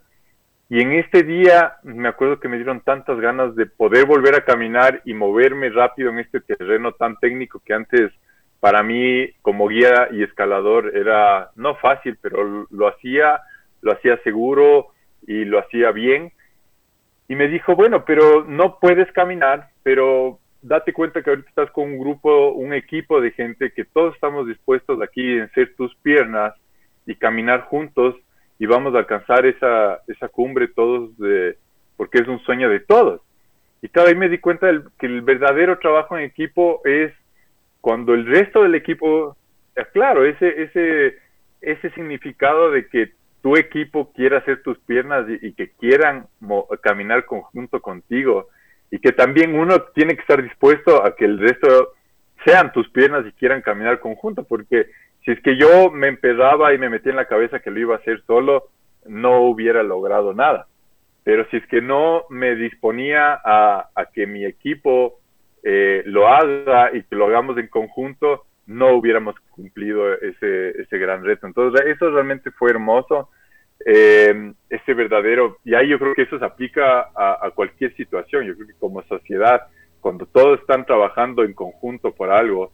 [0.70, 4.46] Y en este día me acuerdo que me dieron tantas ganas de poder volver a
[4.46, 8.12] caminar y moverme rápido en este terreno tan técnico que antes
[8.60, 13.42] para mí como guía y escalador era no fácil, pero lo hacía,
[13.82, 14.88] lo hacía seguro
[15.28, 16.32] y lo hacía bien.
[17.28, 21.92] Y me dijo, bueno, pero no puedes caminar, pero date cuenta que ahorita estás con
[21.92, 26.54] un grupo, un equipo de gente que todos estamos dispuestos aquí en ser tus piernas
[27.06, 28.16] y caminar juntos
[28.60, 31.58] y vamos a alcanzar esa, esa cumbre todos de,
[31.98, 33.22] porque es un sueño de todos.
[33.82, 37.12] Y cada vez me di cuenta que el verdadero trabajo en equipo es
[37.82, 39.36] cuando el resto del equipo,
[39.92, 41.18] claro, ese, ese,
[41.60, 43.12] ese significado de que
[43.42, 46.28] tu equipo quiera hacer tus piernas y, que quieran
[46.82, 48.48] caminar conjunto contigo
[48.90, 51.92] y que también uno tiene que estar dispuesto a que el resto
[52.46, 54.88] sean tus piernas y quieran caminar conjunto, porque
[55.24, 57.96] si es que yo me empezaba y me metía en la cabeza que lo iba
[57.96, 58.70] a hacer solo,
[59.06, 60.68] no hubiera logrado nada.
[61.24, 65.20] Pero si es que no me disponía a, que mi equipo
[65.64, 71.24] eh, lo haga y que lo hagamos en conjunto, no hubiéramos cumplido ese, ese gran
[71.24, 71.48] reto.
[71.48, 73.30] Entonces, eso realmente fue hermoso
[73.86, 78.56] eh, ese verdadero, y ahí yo creo que eso se aplica a, cualquier situación, yo
[78.56, 79.68] creo que como sociedad,
[80.00, 82.72] cuando todos están trabajando en conjunto por algo,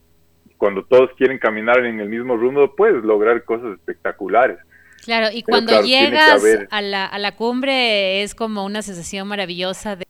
[0.60, 4.60] cuando todos quieren caminar en el mismo rumbo, puedes lograr cosas espectaculares.
[5.06, 10.06] Claro, y cuando llegas a, la, a la cumbre es como una sensación maravillosa de...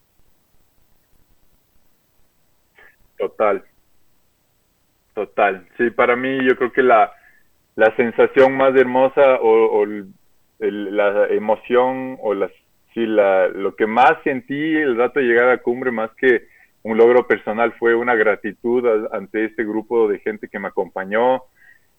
[3.15, 3.63] Total,
[5.13, 5.67] total.
[5.77, 7.11] Sí, para mí yo creo que la,
[7.75, 9.85] la sensación más hermosa o, o
[10.57, 12.49] la emoción o la,
[12.93, 16.47] sí, la, lo que más sentí el rato de llegar a cumbre, más que
[16.83, 21.43] un logro personal, fue una gratitud ante este grupo de gente que me acompañó,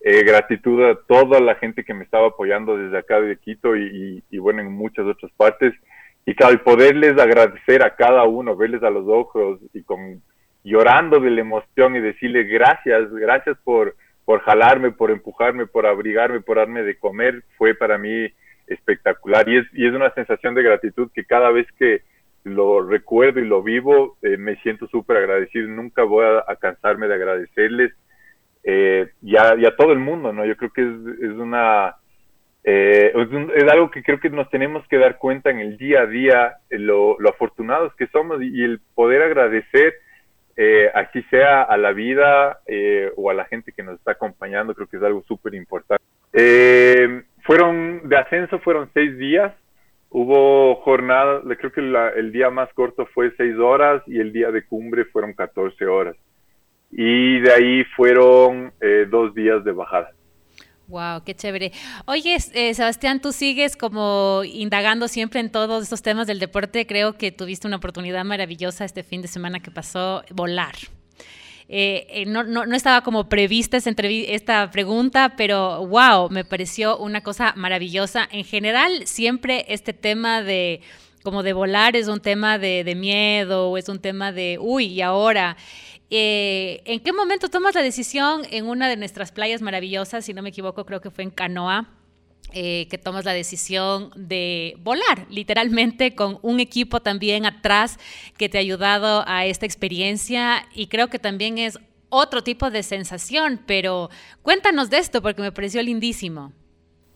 [0.01, 4.23] eh, gratitud a toda la gente que me estaba apoyando desde acá de Quito y,
[4.38, 5.75] bueno, en muchas otras partes.
[6.25, 10.23] Y claro, el poderles agradecer a cada uno, verles a los ojos y con
[10.62, 16.40] llorando de la emoción y decirle gracias, gracias por, por jalarme, por empujarme, por abrigarme,
[16.40, 18.29] por darme de comer, fue para mí
[18.66, 22.03] espectacular y es, y es una sensación de gratitud que cada vez que
[22.44, 27.14] lo recuerdo y lo vivo, eh, me siento súper agradecido, nunca voy a, cansarme de
[27.14, 27.92] agradecerles
[28.64, 30.44] eh, y, a, todo el mundo, ¿no?
[30.44, 31.96] Yo creo que es, es una...
[32.62, 33.12] Eh,
[33.55, 36.57] es, algo que creo que nos tenemos que dar cuenta en el día a día,
[36.70, 39.94] lo, afortunados que somos y, el poder agradecer,
[40.92, 42.61] así sea a la vida
[43.16, 46.05] o a la gente que nos está acompañando, creo que es algo súper importante.
[46.33, 49.53] Eh, fueron, de ascenso fueron seis días.
[50.12, 54.66] Hubo jornadas, creo que el día más corto fue seis horas y el día de
[54.66, 56.16] cumbre fueron 14 horas.
[56.90, 60.11] Y de ahí fueron eh, dos días de bajada.
[60.88, 61.70] Wow, qué chévere.
[62.07, 66.85] Oye, eh, Sebastián, tú sigues como indagando siempre en todos estos temas del deporte.
[66.88, 70.75] Creo que tuviste una oportunidad maravillosa este fin de semana que pasó, volar.
[71.73, 76.99] Eh, eh, no, no, no, estaba como prevista esta, esta pregunta, pero wow, me pareció
[76.99, 78.29] una cosa maravillosa.
[78.33, 80.81] En general, siempre este tema de
[81.23, 85.01] como de volar es un tema de, miedo o es un tema de, uy, y
[85.01, 85.57] ahora.
[86.13, 90.25] Eh, ¿En qué momento tomas la decisión en una de nuestras playas maravillosas?
[90.25, 91.89] Si no me equivoco, creo que fue en Canoa
[92.53, 97.99] eh, que tomas la decisión de volar, literalmente con un equipo también atrás
[98.37, 102.83] que te ha ayudado a esta experiencia y creo que también es otro tipo de
[102.83, 104.11] sensación, pero
[104.43, 106.53] cuéntanos de esto porque me pareció lindísimo.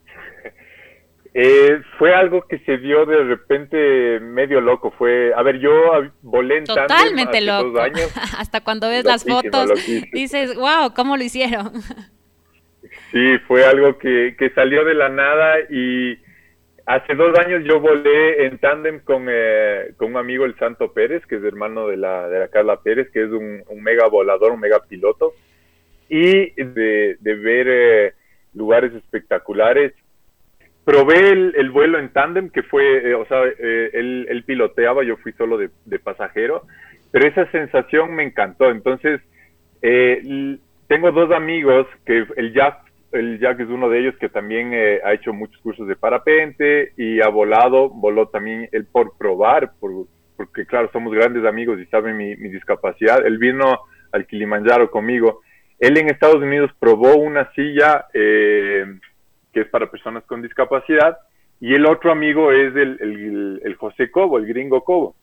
[1.36, 4.92] Eh, fue algo que se dio de repente medio loco.
[4.96, 5.72] Fue, a ver, yo
[6.22, 7.80] volé en Totalmente loco.
[8.38, 9.70] Hasta cuando ves las fotos
[10.12, 11.72] dices, wow, ¿cómo lo hicieron?
[13.10, 16.18] sí, fue algo que, que salió de la nada y
[16.86, 21.24] hace dos años yo volé en tándem con, eh, con un amigo, el Santo Pérez,
[21.26, 24.60] que es hermano de la, de la Carla Pérez, que es un, mega volador, un
[24.60, 25.32] mega piloto,
[26.08, 28.12] y de, de ver eh,
[28.54, 29.92] lugares espectaculares
[30.84, 35.32] probé el, vuelo en tándem, que fue, eh, o sea, eh, él, piloteaba, yo fui
[35.32, 36.66] solo de, pasajero,
[37.10, 38.70] pero esa sensación me encantó.
[38.70, 39.20] Entonces,
[39.80, 42.78] eh, tengo dos amigos, que el Jack,
[43.12, 44.72] el Jack es uno de ellos que también
[45.04, 49.72] ha hecho muchos cursos de parapente y ha volado, voló también él por probar,
[50.36, 53.24] porque claro, somos grandes amigos y sabe mi, mi discapacidad.
[53.24, 53.80] Él vino
[54.12, 55.40] al Kilimanjaro conmigo.
[55.78, 58.84] Él en Estados Unidos probó una silla eh,
[59.52, 61.18] que es para personas con discapacidad,
[61.60, 65.14] y el otro amigo es el, el, José Cobo, el gringo Cobo.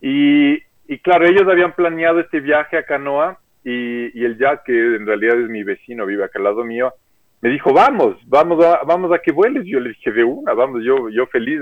[0.00, 0.54] Y,
[0.86, 5.06] y, claro, ellos habían planeado este viaje a Canoa y, y, el Jack, que en
[5.06, 6.92] realidad es mi vecino, vive acá al lado mío,
[7.40, 9.64] me dijo, vamos, vamos a, vamos a que vueles.
[9.66, 11.60] Yo le dije, de una, vamos, yo, yo feliz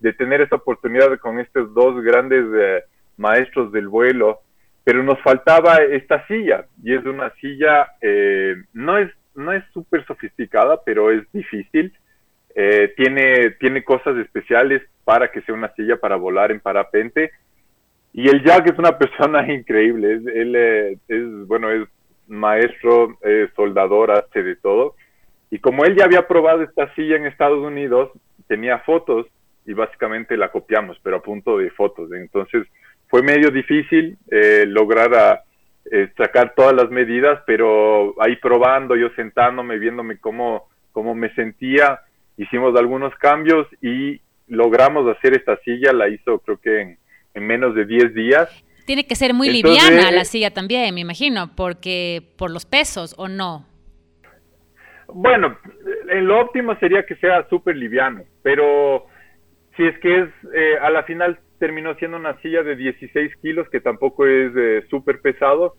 [0.00, 2.84] de, tener esta oportunidad con estos dos grandes eh,
[3.16, 4.40] maestros del vuelo,
[4.84, 9.62] pero nos faltaba esta silla, y es una silla, eh, no es no es
[10.06, 11.92] sofisticada, pero es difícil.
[12.54, 17.30] Eh, tiene, tiene cosas especiales para que sea una silla para volar en parapente.
[18.16, 20.14] Y el Jack es una persona increíble.
[20.14, 21.86] Es, él eh, es, bueno, es
[22.26, 23.16] maestro,
[23.54, 24.96] soldador, hace de todo.
[25.50, 28.10] Y como él ya había probado esta silla en Estados Unidos,
[28.48, 29.26] tenía fotos
[29.64, 32.10] y básicamente la copiamos, pero a punto de fotos.
[32.12, 32.66] Entonces
[33.08, 35.42] fue medio difícil eh, lograr a,
[35.90, 42.00] eh, sacar todas las medidas, pero ahí probando, yo sentándome, viéndome cómo, cómo me sentía,
[42.36, 46.98] hicimos algunos cambios y logramos hacer esta silla, la hizo creo que en,
[47.42, 48.48] menos de 10 días.
[48.86, 53.28] Tiene que ser muy liviana la silla también, me imagino, porque por los pesos o
[53.28, 53.66] no.
[55.08, 55.56] Bueno,
[56.08, 59.06] en lo óptimo sería que sea súper liviano, pero
[59.76, 63.68] si es que es eh, a la final terminó siendo una silla de 16 kilos,
[63.70, 65.74] que tampoco es eh, súper pesado.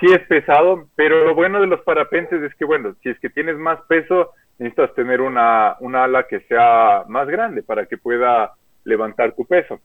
[0.00, 3.30] Sí es pesado, pero lo bueno de los parapentes es que, bueno, si es que
[3.30, 8.54] tienes más peso, necesitas tener una, una ala que sea más grande para que pueda
[8.84, 9.80] levantar tu peso.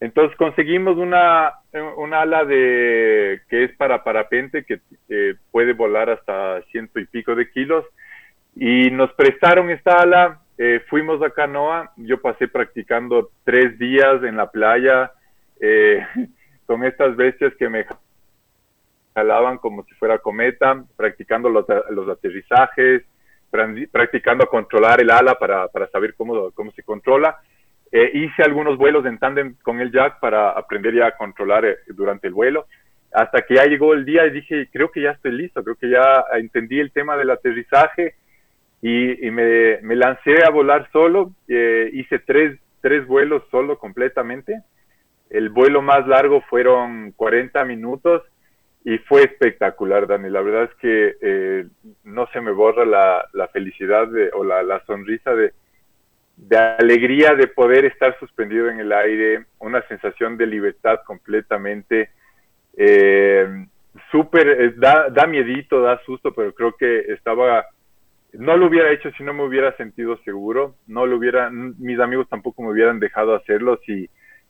[0.00, 1.52] Entonces conseguimos una,
[1.96, 4.80] una ala de que es para parapente que
[5.50, 7.84] puede volar hasta ciento y pico de kilos
[8.56, 14.36] y nos prestaron esta ala eh, fuimos a Canoa, yo pasé practicando tres días en
[14.36, 15.10] la playa
[15.58, 16.06] eh,
[16.66, 17.86] con estas bestias que me
[19.14, 21.64] jalaban como si fuera cometa, practicando los,
[22.10, 23.04] aterrizajes,
[23.90, 27.38] practicando a controlar el ala para, saber cómo, cómo se controla.
[27.92, 32.28] Eh, hice algunos vuelos en tándem con el Jack para aprender ya a controlar durante
[32.28, 32.66] el vuelo.
[33.12, 35.90] Hasta que ya llegó el día y dije, creo que ya estoy listo, creo que
[35.90, 38.14] ya entendí el tema del aterrizaje
[38.82, 44.62] y, me, lancé a volar solo, eh, hice tres, tres vuelos solo completamente.
[45.28, 48.22] El vuelo más largo fueron 40 minutos
[48.84, 50.30] y fue espectacular, Dani.
[50.30, 51.66] La verdad es que eh,
[52.04, 55.52] no se me borra la, la felicidad de, o la, la sonrisa de,
[56.48, 62.10] de alegría de poder estar suspendido en el aire, una sensación de libertad completamente.
[62.76, 63.66] Eh,
[64.10, 67.66] súper, eh, da, da miedito, da susto, pero creo que estaba
[68.32, 72.28] no lo hubiera hecho si no me hubiera sentido seguro, no lo hubiera, mis amigos
[72.28, 74.08] tampoco me hubieran dejado hacerlo si,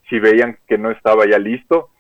[0.08, 1.90] si veían que no estaba ya listo,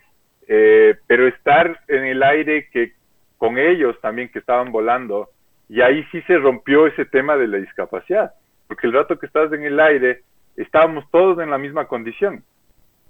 [0.46, 2.92] eh, pero estar en el aire que
[3.38, 5.30] con ellos también que estaban volando,
[5.68, 8.34] y ahí sí se rompió ese tema de la discapacidad,
[8.70, 10.22] porque el rato que estás en el aire,
[10.56, 12.44] estábamos todos en la misma condición,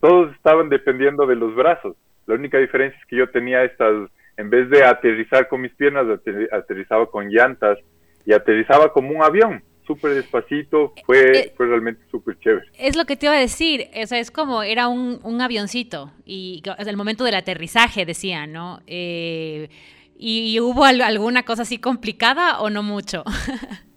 [0.00, 4.48] todos estaban dependiendo de los brazos, la única diferencia es que yo tenía estas, en
[4.48, 6.06] vez de aterrizar con mis piernas,
[6.50, 7.76] aterrizaba con llantas,
[8.24, 12.66] y aterrizaba como un avión, súper despacito, fue, eh, fue realmente súper chévere.
[12.78, 16.10] Es lo que te iba a decir, o sea, es como era un, un avioncito
[16.24, 18.80] y el momento del aterrizaje decía, ¿no?
[18.86, 19.68] Eh,
[20.16, 23.24] ¿Y hubo alguna cosa así complicada o no mucho?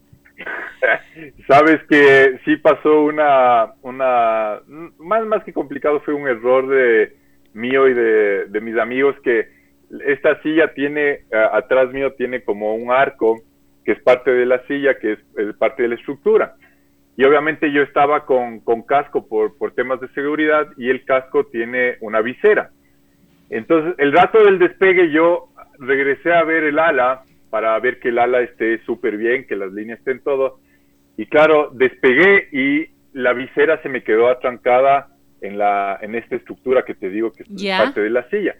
[1.47, 4.59] Sabes que sí pasó una, una,
[4.97, 7.15] más, más que complicado fue un error de
[7.53, 9.47] mío y de, de mis amigos que
[10.05, 11.21] esta silla tiene,
[11.51, 13.41] atrás mío tiene como un arco
[13.83, 16.55] que es parte de la silla, que es, parte de la estructura.
[17.15, 22.21] Y obviamente yo estaba con, casco por, temas de seguridad y el casco tiene una
[22.21, 22.71] visera.
[23.49, 28.17] Entonces, el rato del despegue yo regresé a ver el ala para ver que el
[28.17, 30.59] ala esté súper bien, que las líneas estén todo.
[31.17, 35.09] Y claro, despegué y la visera se me quedó atrancada
[35.41, 38.55] en, la, en esta estructura que te digo que es parte de la silla.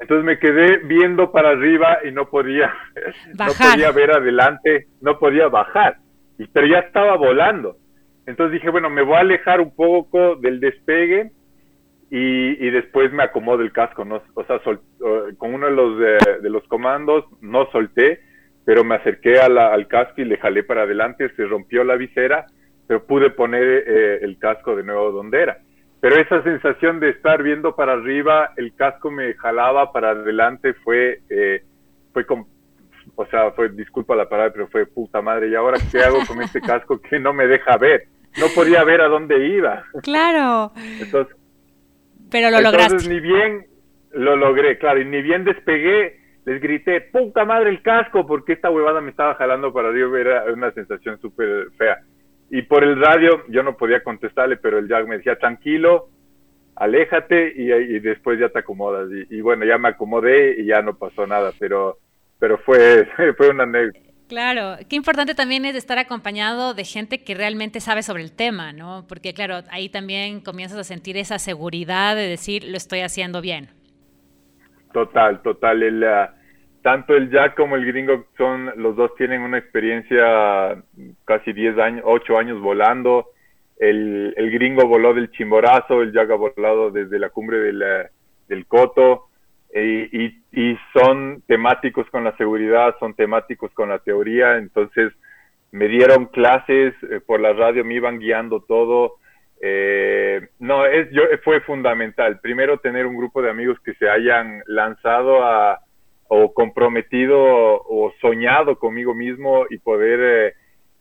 [0.00, 2.72] Entonces me quedé viendo para arriba y no podía,
[3.38, 5.96] no podía ver adelante, no podía bajar,
[6.52, 7.76] pero ya estaba volando.
[8.26, 11.32] Entonces dije, bueno, me voy a alejar un poco del despegue
[12.10, 14.22] y, y después me acomodo el casco, ¿no?
[14.34, 14.60] O sea,
[15.36, 18.20] con uno de los, de los comandos no solté,
[18.68, 22.44] pero me acerqué al casco y le jalé para adelante, se rompió la visera,
[22.86, 25.58] pero pude poner eh, el casco de nuevo donde era.
[26.02, 31.22] Pero esa sensación de estar viendo para arriba, el casco me jalaba para adelante, fue,
[31.30, 31.62] eh,
[32.12, 32.44] fue con,
[33.14, 35.48] o sea, fue, disculpa la palabra, pero fue puta madre.
[35.48, 38.08] ¿Y ahora qué hago con este casco que no me deja ver?
[38.38, 39.82] No podía ver a dónde iba.
[40.02, 40.72] Claro.
[41.00, 41.34] Entonces,
[42.30, 43.64] pero lo entonces, ni bien
[44.12, 48.70] lo logré, claro, y ni bien despegué, les grité, puta madre el casco, porque esta
[48.70, 51.98] huevada me estaba jalando para arriba, era una sensación súper fea.
[52.50, 56.08] Y por el radio yo no podía contestarle, pero el Jack me decía, tranquilo,
[56.76, 59.10] aléjate y, después ya te acomodas.
[59.28, 61.98] Y, bueno, ya me acomodé y ya no pasó nada, pero,
[62.38, 63.98] pero fue, fue una anécdota.
[64.26, 68.72] Claro, qué importante también es estar acompañado de gente que realmente sabe sobre el tema,
[68.72, 69.04] ¿no?
[69.06, 73.68] Porque claro, ahí también comienzas a sentir esa seguridad de decir, lo estoy haciendo bien.
[74.92, 75.82] Total, total.
[75.82, 76.37] El, uh,
[76.82, 80.82] tanto el Jack como el gringo son, los dos tienen una experiencia
[81.24, 83.26] casi 10 años, 8 años volando.
[83.78, 89.26] El, el, gringo voló del Chimborazo, el Jack ha volado desde la cumbre del, Coto.
[89.74, 95.12] Y, y, son temáticos con la seguridad, son temáticos con la teoría, entonces
[95.70, 99.16] me dieron clases eh, por la radio, me iban guiando todo.
[99.60, 102.40] Eh, no, es, yo, fue fundamental.
[102.40, 105.80] Primero tener un grupo de amigos que se hayan lanzado a,
[106.28, 110.54] o comprometido o soñado conmigo mismo y poder eh,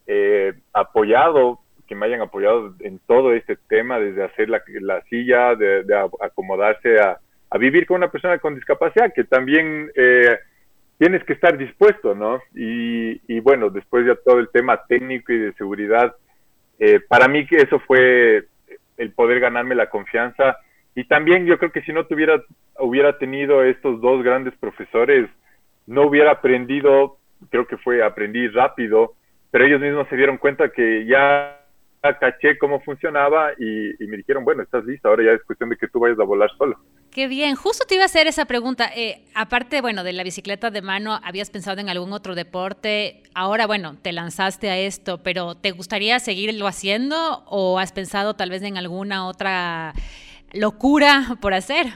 [0.07, 5.55] eh, apoyado, que me hayan apoyado en todo este tema, desde hacer la, la silla,
[5.55, 5.85] de,
[6.21, 7.19] acomodarse a,
[7.49, 10.37] a, vivir con una persona con discapacidad, que también eh,
[10.97, 12.41] tienes que estar dispuesto, ¿no?
[12.55, 16.15] Y, y, bueno, después ya todo el tema técnico y de seguridad,
[16.79, 18.45] eh, para mí que eso fue
[18.97, 20.57] el poder ganarme la confianza
[20.97, 22.43] y también yo creo que si no tuviera,
[22.79, 25.29] hubiera tenido estos dos grandes profesores,
[25.85, 27.19] no hubiera aprendido,
[27.51, 29.13] creo que fue aprendí rápido,
[29.51, 31.61] pero ellos mismos se dieron cuenta que ya
[32.19, 35.87] caché cómo funcionaba y, me dijeron, bueno, estás lista, ahora ya es cuestión de que
[35.87, 36.79] tú vayas a volar solo.
[37.11, 38.89] Qué bien, justo te iba a hacer esa pregunta.
[38.95, 43.21] Eh, aparte, bueno, de la bicicleta de mano, ¿habías pensado en algún otro deporte?
[43.35, 48.49] Ahora, bueno, te lanzaste a esto, pero ¿te gustaría seguirlo haciendo o has pensado tal
[48.49, 49.93] vez en alguna otra
[50.53, 51.87] locura por hacer?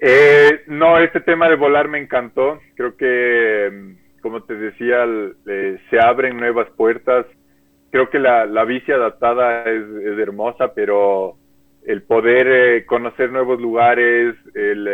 [0.00, 2.60] Eh, no, este tema de volar me encantó.
[2.74, 5.04] Creo que, mm, como te decía,
[5.46, 7.26] eh, se abren nuevas puertas.
[7.90, 9.84] Creo que la, la bici adaptada es,
[10.18, 11.36] hermosa, pero
[11.86, 14.86] el poder eh, conocer nuevos lugares, el,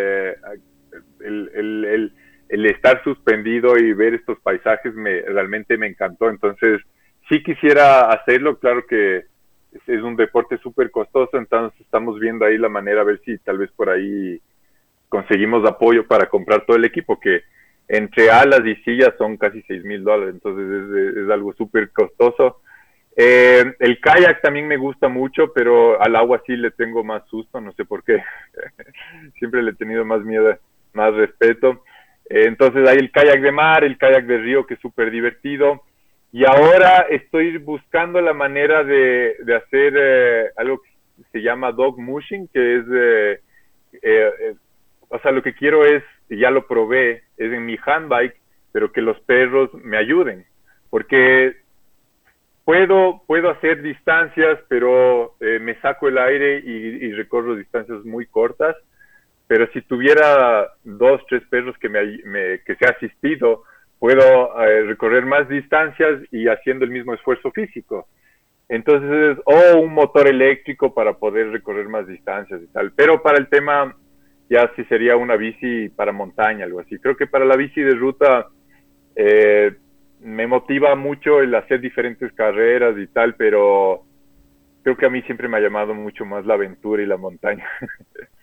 [1.21, 2.13] el,
[2.49, 6.29] el, estar suspendido y ver estos paisajes me realmente me encantó.
[6.29, 6.81] Entonces,
[7.29, 8.59] sí quisiera hacerlo.
[8.59, 9.25] Claro que
[9.87, 13.59] es, un deporte súper costoso, entonces estamos viendo ahí la manera a ver si tal
[13.59, 14.41] vez por ahí
[15.09, 17.43] conseguimos apoyo para comprar todo el equipo, que
[17.89, 22.61] entre alas y sillas son casi 6 mil dólares, entonces es, algo súper costoso.
[23.15, 27.61] Eh, el kayak también me gusta mucho, pero al agua sí le tengo más susto,
[27.61, 28.23] no sé por qué.
[29.39, 30.57] Siempre le he tenido más miedo,
[30.95, 31.85] más respeto.
[32.31, 35.83] Eh, entonces hay el kayak de mar, el kayak de río, que es súper divertido.
[36.35, 40.89] Y ahora estoy buscando la manera de, hacer eh, algo que
[41.31, 43.41] se llama dog mushing, que es, eh,
[44.01, 44.55] eh,
[45.11, 48.35] o sea, lo que quiero es, ya lo probé, es en mi handbike,
[48.73, 50.47] pero que los perros me ayuden,
[50.89, 51.55] porque
[52.65, 58.75] puedo, puedo hacer distancias, pero me saco el aire y, recorro distancias muy cortas,
[59.47, 63.65] pero si tuviera dos, tres perros que me, me que se ha asistido,
[64.03, 68.09] puedo eh, recorrer más distancias y haciendo el mismo esfuerzo físico.
[68.69, 72.91] Entonces, o un motor eléctrico para poder recorrer más distancias y tal.
[72.97, 73.97] Pero para el tema,
[74.51, 76.99] ya sí sería una bici para montaña, algo así.
[76.99, 78.49] Creo que para la bici de ruta
[79.15, 79.73] eh,
[80.19, 84.03] me motiva mucho el hacer diferentes carreras y tal, pero
[84.83, 87.69] creo que a mí siempre me ha llamado mucho más la aventura y la montaña.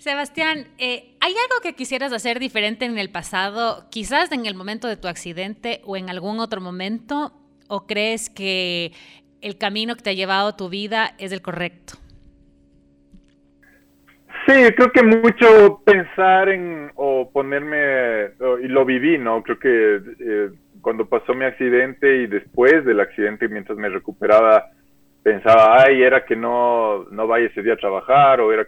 [0.00, 4.88] Sebastián, eh, ¿hay algo que quisieras hacer diferente en el pasado, quizás en el momento
[4.88, 7.32] de tu accidente o en algún otro momento?
[7.68, 8.92] ¿O crees que
[9.42, 11.98] el camino que te ha llevado tu vida es el correcto?
[14.46, 18.30] Sí, creo que mucho pensar en o ponerme,
[18.64, 19.42] y lo viví, ¿no?
[19.42, 24.64] Creo que eh, cuando pasó mi accidente y después del accidente, mientras me recuperaba,
[25.22, 28.66] pensaba, ay, era que no, no vaya ese día a trabajar o era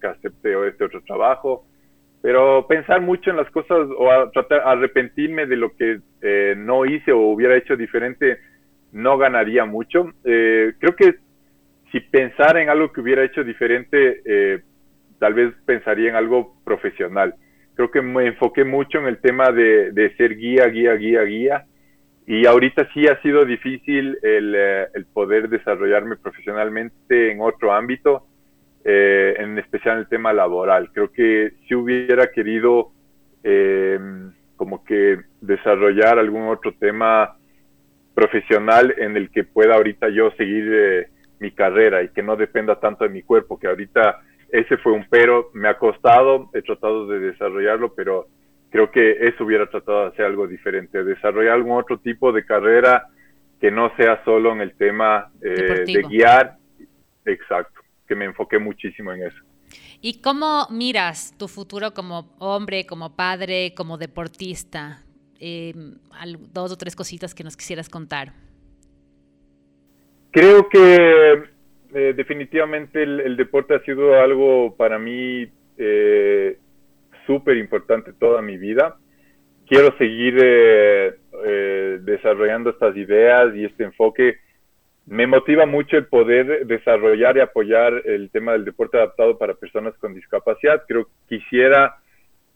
[0.00, 1.66] que acepté este otro trabajo.
[2.22, 7.12] Pero pensar mucho en las cosas o tratar arrepentirme de lo que eh, no hice
[7.12, 8.38] o hubiera hecho diferente
[8.92, 10.12] no ganaría mucho.
[10.24, 11.16] Eh, creo que
[11.92, 14.62] si pensara en algo que hubiera hecho diferente, eh,
[15.18, 17.34] tal vez pensaría en algo profesional.
[17.74, 21.64] Creo que me enfoqué mucho en el tema de, de ser guía, guía, guía, guía.
[22.26, 28.26] Y ahorita sí ha sido difícil el, eh, el poder desarrollarme profesionalmente en otro ámbito,
[28.88, 30.90] eh, en especial en el tema laboral.
[30.92, 32.92] Creo que si hubiera querido
[33.42, 33.98] eh,
[34.56, 37.36] como que desarrollar algún otro tema
[38.14, 41.08] profesional en el que pueda ahorita yo seguir
[41.38, 45.06] mi carrera y que no dependa tanto de mi cuerpo, que ahorita ese fue un
[45.10, 48.28] pero, me ha costado, he tratado de desarrollarlo, pero
[48.70, 53.06] creo que eso hubiera tratado de hacer algo diferente, desarrollar algún otro tipo de carrera
[53.60, 56.56] que no sea solo en el tema eh, de guiar,
[57.24, 59.36] exacto, que me enfoqué muchísimo en eso.
[60.00, 65.02] ¿Y cómo miras tu futuro como hombre, como padre, como deportista?
[65.40, 65.74] Eh,
[66.52, 68.32] dos o tres cositas que nos quisieras contar.
[70.30, 71.44] Creo que
[71.94, 75.46] eh, definitivamente el, deporte ha sido algo para mí
[75.78, 76.58] eh,
[77.26, 78.96] súper importante toda mi vida.
[79.66, 84.38] Quiero seguir eh, eh, desarrollando estas ideas y este enfoque.
[85.06, 89.94] Me motiva mucho el poder desarrollar y apoyar el tema del deporte adaptado para personas
[89.98, 90.82] con discapacidad.
[90.88, 91.96] Creo que quisiera,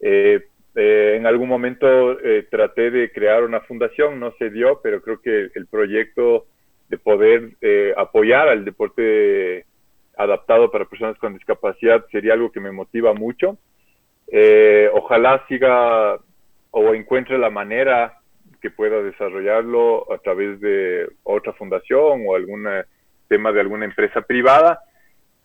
[0.00, 2.18] en algún momento
[2.50, 6.46] traté de crear una fundación, no se dio, pero creo que el proyecto
[6.90, 9.64] de poder eh, apoyar al deporte
[10.18, 13.56] adaptado para personas con discapacidad sería algo que me motiva mucho.
[14.26, 16.18] Eh, ojalá siga
[16.72, 18.19] o encuentre la manera
[18.60, 22.66] que pueda desarrollarlo a través de otra fundación o algún
[23.28, 24.80] tema de alguna empresa privada.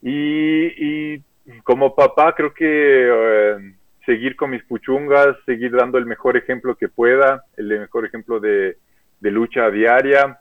[0.01, 1.21] Y,
[1.63, 6.89] como papá creo que eh, seguir con mis puchungas, seguir dando el mejor ejemplo que
[6.89, 8.77] pueda, el mejor ejemplo de,
[9.21, 10.39] lucha diaria,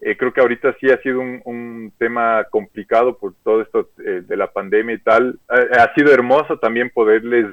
[0.00, 4.36] eh, creo que ahorita sí ha sido un, tema complicado por todo esto eh, de
[4.36, 5.38] la pandemia y tal.
[5.48, 7.46] ha sido hermoso también poderles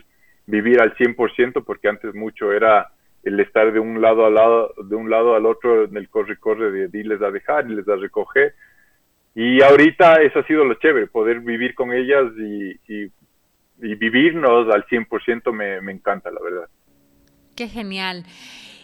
[0.45, 2.89] vivir al 100% porque antes mucho era
[3.23, 6.87] el estar de un lado al lado, de un lado al otro en el corre-corre
[6.87, 8.53] de irles a dejar y les a recoger.
[9.35, 13.11] Y ahorita eso ha sido lo chévere, poder vivir con ellas y, y,
[13.81, 16.69] y vivirnos al 100% me, me encanta, la verdad.
[17.55, 18.23] Qué genial.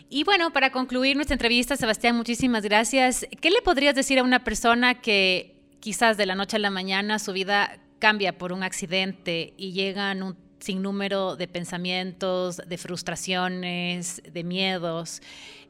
[0.09, 3.27] Y bueno, para concluir nuestra entrevista, Sebastián, muchísimas gracias.
[3.41, 7.19] ¿Qué le podrías decir a una persona que quizás de la noche a la mañana
[7.19, 14.43] su vida cambia por un accidente y llegan un sinnúmero de pensamientos, de frustraciones, de
[14.43, 15.22] miedos?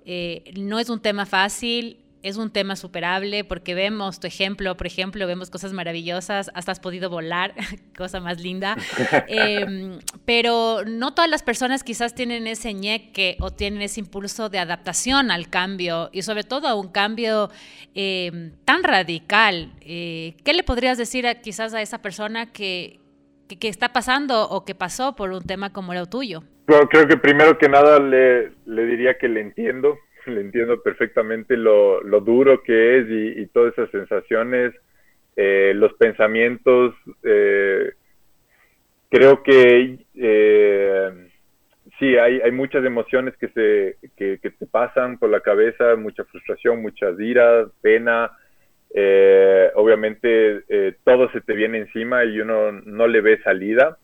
[0.06, 4.88] Eh, no es un tema fácil, es un tema superable porque vemos tu ejemplo, por
[4.88, 7.54] ejemplo, vemos cosas maravillosas, hasta has podido volar,
[7.96, 8.76] cosa más linda,
[9.28, 14.58] em, pero no todas las personas quizás tienen ese ñeque o tienen ese impulso de
[14.58, 17.52] adaptación al cambio y sobre todo a un cambio
[17.94, 19.72] em, tan radical.
[19.82, 23.05] Eh, ¿Qué le podrías decir quizás a esa persona que,
[23.48, 26.44] que, está pasando o que pasó por un tema como el tuyo?
[26.90, 32.02] creo que primero que nada le, le diría que le entiendo le entiendo perfectamente lo,
[32.04, 34.74] lo duro que es y, todas esas sensaciones,
[35.36, 36.96] eh, los pensamientos.
[37.24, 37.94] Eh,
[39.10, 41.30] creo que eh,
[42.00, 46.24] sí, hay, hay muchas emociones que, se, que, que, te pasan por la cabeza, mucha
[46.26, 48.32] frustración, muchas iras, pena.
[49.76, 53.98] Obviamente todo se te viene encima y uno no le ve salida.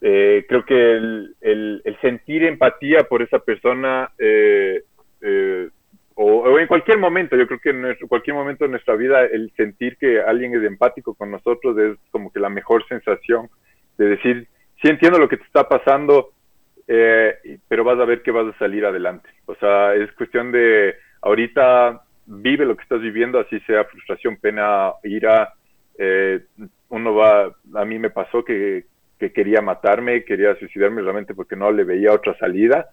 [0.00, 4.82] creo que el, el, sentir empatía por esa persona eh,
[5.20, 5.68] eh,
[6.14, 9.96] o, en cualquier momento, yo creo que en cualquier momento de nuestra vida el sentir
[9.98, 13.48] que alguien es empático con nosotros es como que la mejor sensación
[13.96, 14.48] de decir,
[14.82, 16.30] sí entiendo lo que te está pasando,
[16.88, 19.28] eh, pero vas a ver que vas a salir adelante.
[19.46, 24.92] O sea, es cuestión de ahorita vive lo que estás viviendo, así sea frustración, pena,
[25.02, 25.52] ira.
[25.98, 26.40] Eh,
[26.90, 28.84] uno va, a mí me pasó que,
[29.18, 32.88] que quería matarme, quería suicidarme realmente porque no le veía otra salida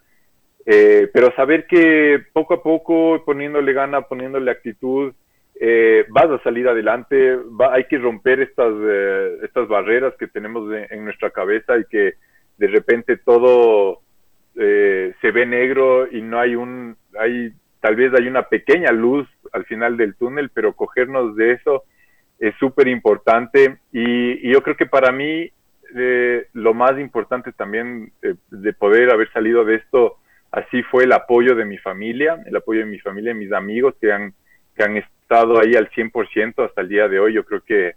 [0.66, 5.14] eh, pero saber que poco a poco, poniéndole gana, poniéndole actitud,
[5.60, 7.38] eh, vas a salir adelante,
[7.72, 12.16] hay que romper estas, eh, estas barreras que tenemos en nuestra cabeza y que
[12.58, 14.02] de repente todo
[14.56, 17.52] se ve negro y no hay un, hay,
[17.86, 21.84] tal vez hay una pequeña luz al final del túnel, pero cogernos de eso
[22.40, 25.52] es súper importante y, yo creo que para mí
[26.54, 28.12] lo más importante también
[28.50, 30.18] de poder haber salido de esto
[30.52, 33.94] así fue el apoyo de mi familia, el apoyo de mi familia y mis amigos
[34.02, 34.34] que han,
[34.76, 37.34] que han estado ahí al 100% hasta el día de hoy.
[37.34, 37.94] Yo creo que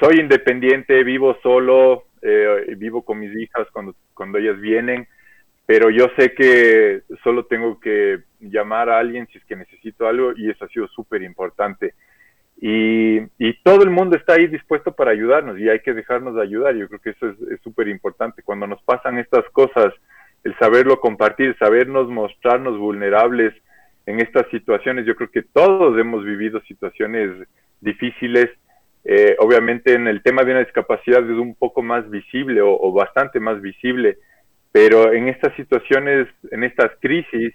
[0.00, 5.06] soy independiente, vivo solo, eh, vivo con mis hijas cuando, cuando ellas vienen,
[5.68, 10.32] pero yo sé que solo tengo que llamar a alguien si es que necesito algo
[10.34, 11.92] y eso ha sido súper importante.
[12.58, 16.42] Y, y, todo el mundo está ahí dispuesto para ayudarnos y hay que dejarnos de
[16.42, 16.74] ayudar.
[16.74, 18.42] Yo creo que eso es súper importante.
[18.42, 19.92] Cuando nos pasan estas cosas,
[20.42, 23.52] el saberlo compartir, sabernos mostrarnos vulnerables
[24.06, 27.46] en estas situaciones, yo creo que todos hemos vivido situaciones
[27.82, 28.48] difíciles.
[29.04, 33.38] Eh, obviamente en el tema de una discapacidad es un poco más visible o bastante
[33.38, 34.16] más visible,
[34.72, 37.54] pero en estas situaciones, en estas crisis,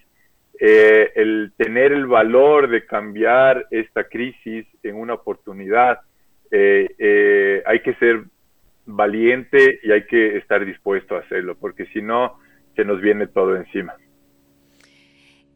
[0.60, 6.00] eh, el tener el valor de cambiar esta crisis en una oportunidad,
[6.52, 8.24] eh, eh, hay que ser
[8.86, 12.40] valiente y hay que estar dispuesto a hacerlo, porque si no,
[12.76, 13.96] se nos viene todo encima.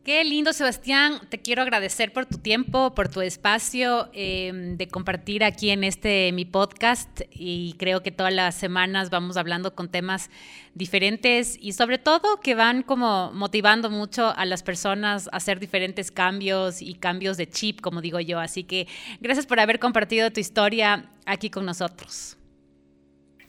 [0.08, 1.20] Qué lindo, Sebastián.
[1.28, 6.32] Te quiero agradecer por tu tiempo, por tu espacio em, de compartir aquí en este
[6.32, 7.24] mi podcast.
[7.30, 10.30] Y creo que todas las semanas vamos hablando con temas
[10.76, 16.10] diferentes y sobre todo que van como motivando mucho a las personas a hacer diferentes
[16.10, 18.40] cambios y cambios de chip, como digo yo.
[18.40, 18.88] Así que
[19.20, 22.38] gracias por haber compartido tu historia aquí con nosotros.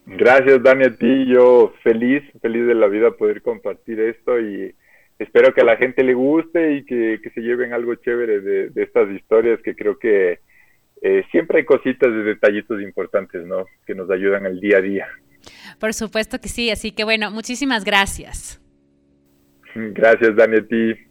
[0.07, 1.25] Gracias, Dani, a ti.
[1.29, 4.75] Yo feliz, feliz de la vida poder compartir esto y
[5.19, 9.11] espero que a la gente le guste y que, se lleven algo chévere de, estas
[9.11, 10.41] historias que creo que
[11.03, 13.67] eh, siempre hay cositas de detallitos importantes, ¿no?
[13.87, 15.09] Que nos ayudan al día a día.
[15.79, 18.61] Por supuesto que sí, así que bueno, muchísimas gracias.
[19.75, 21.08] Gracias, Dani, a ti.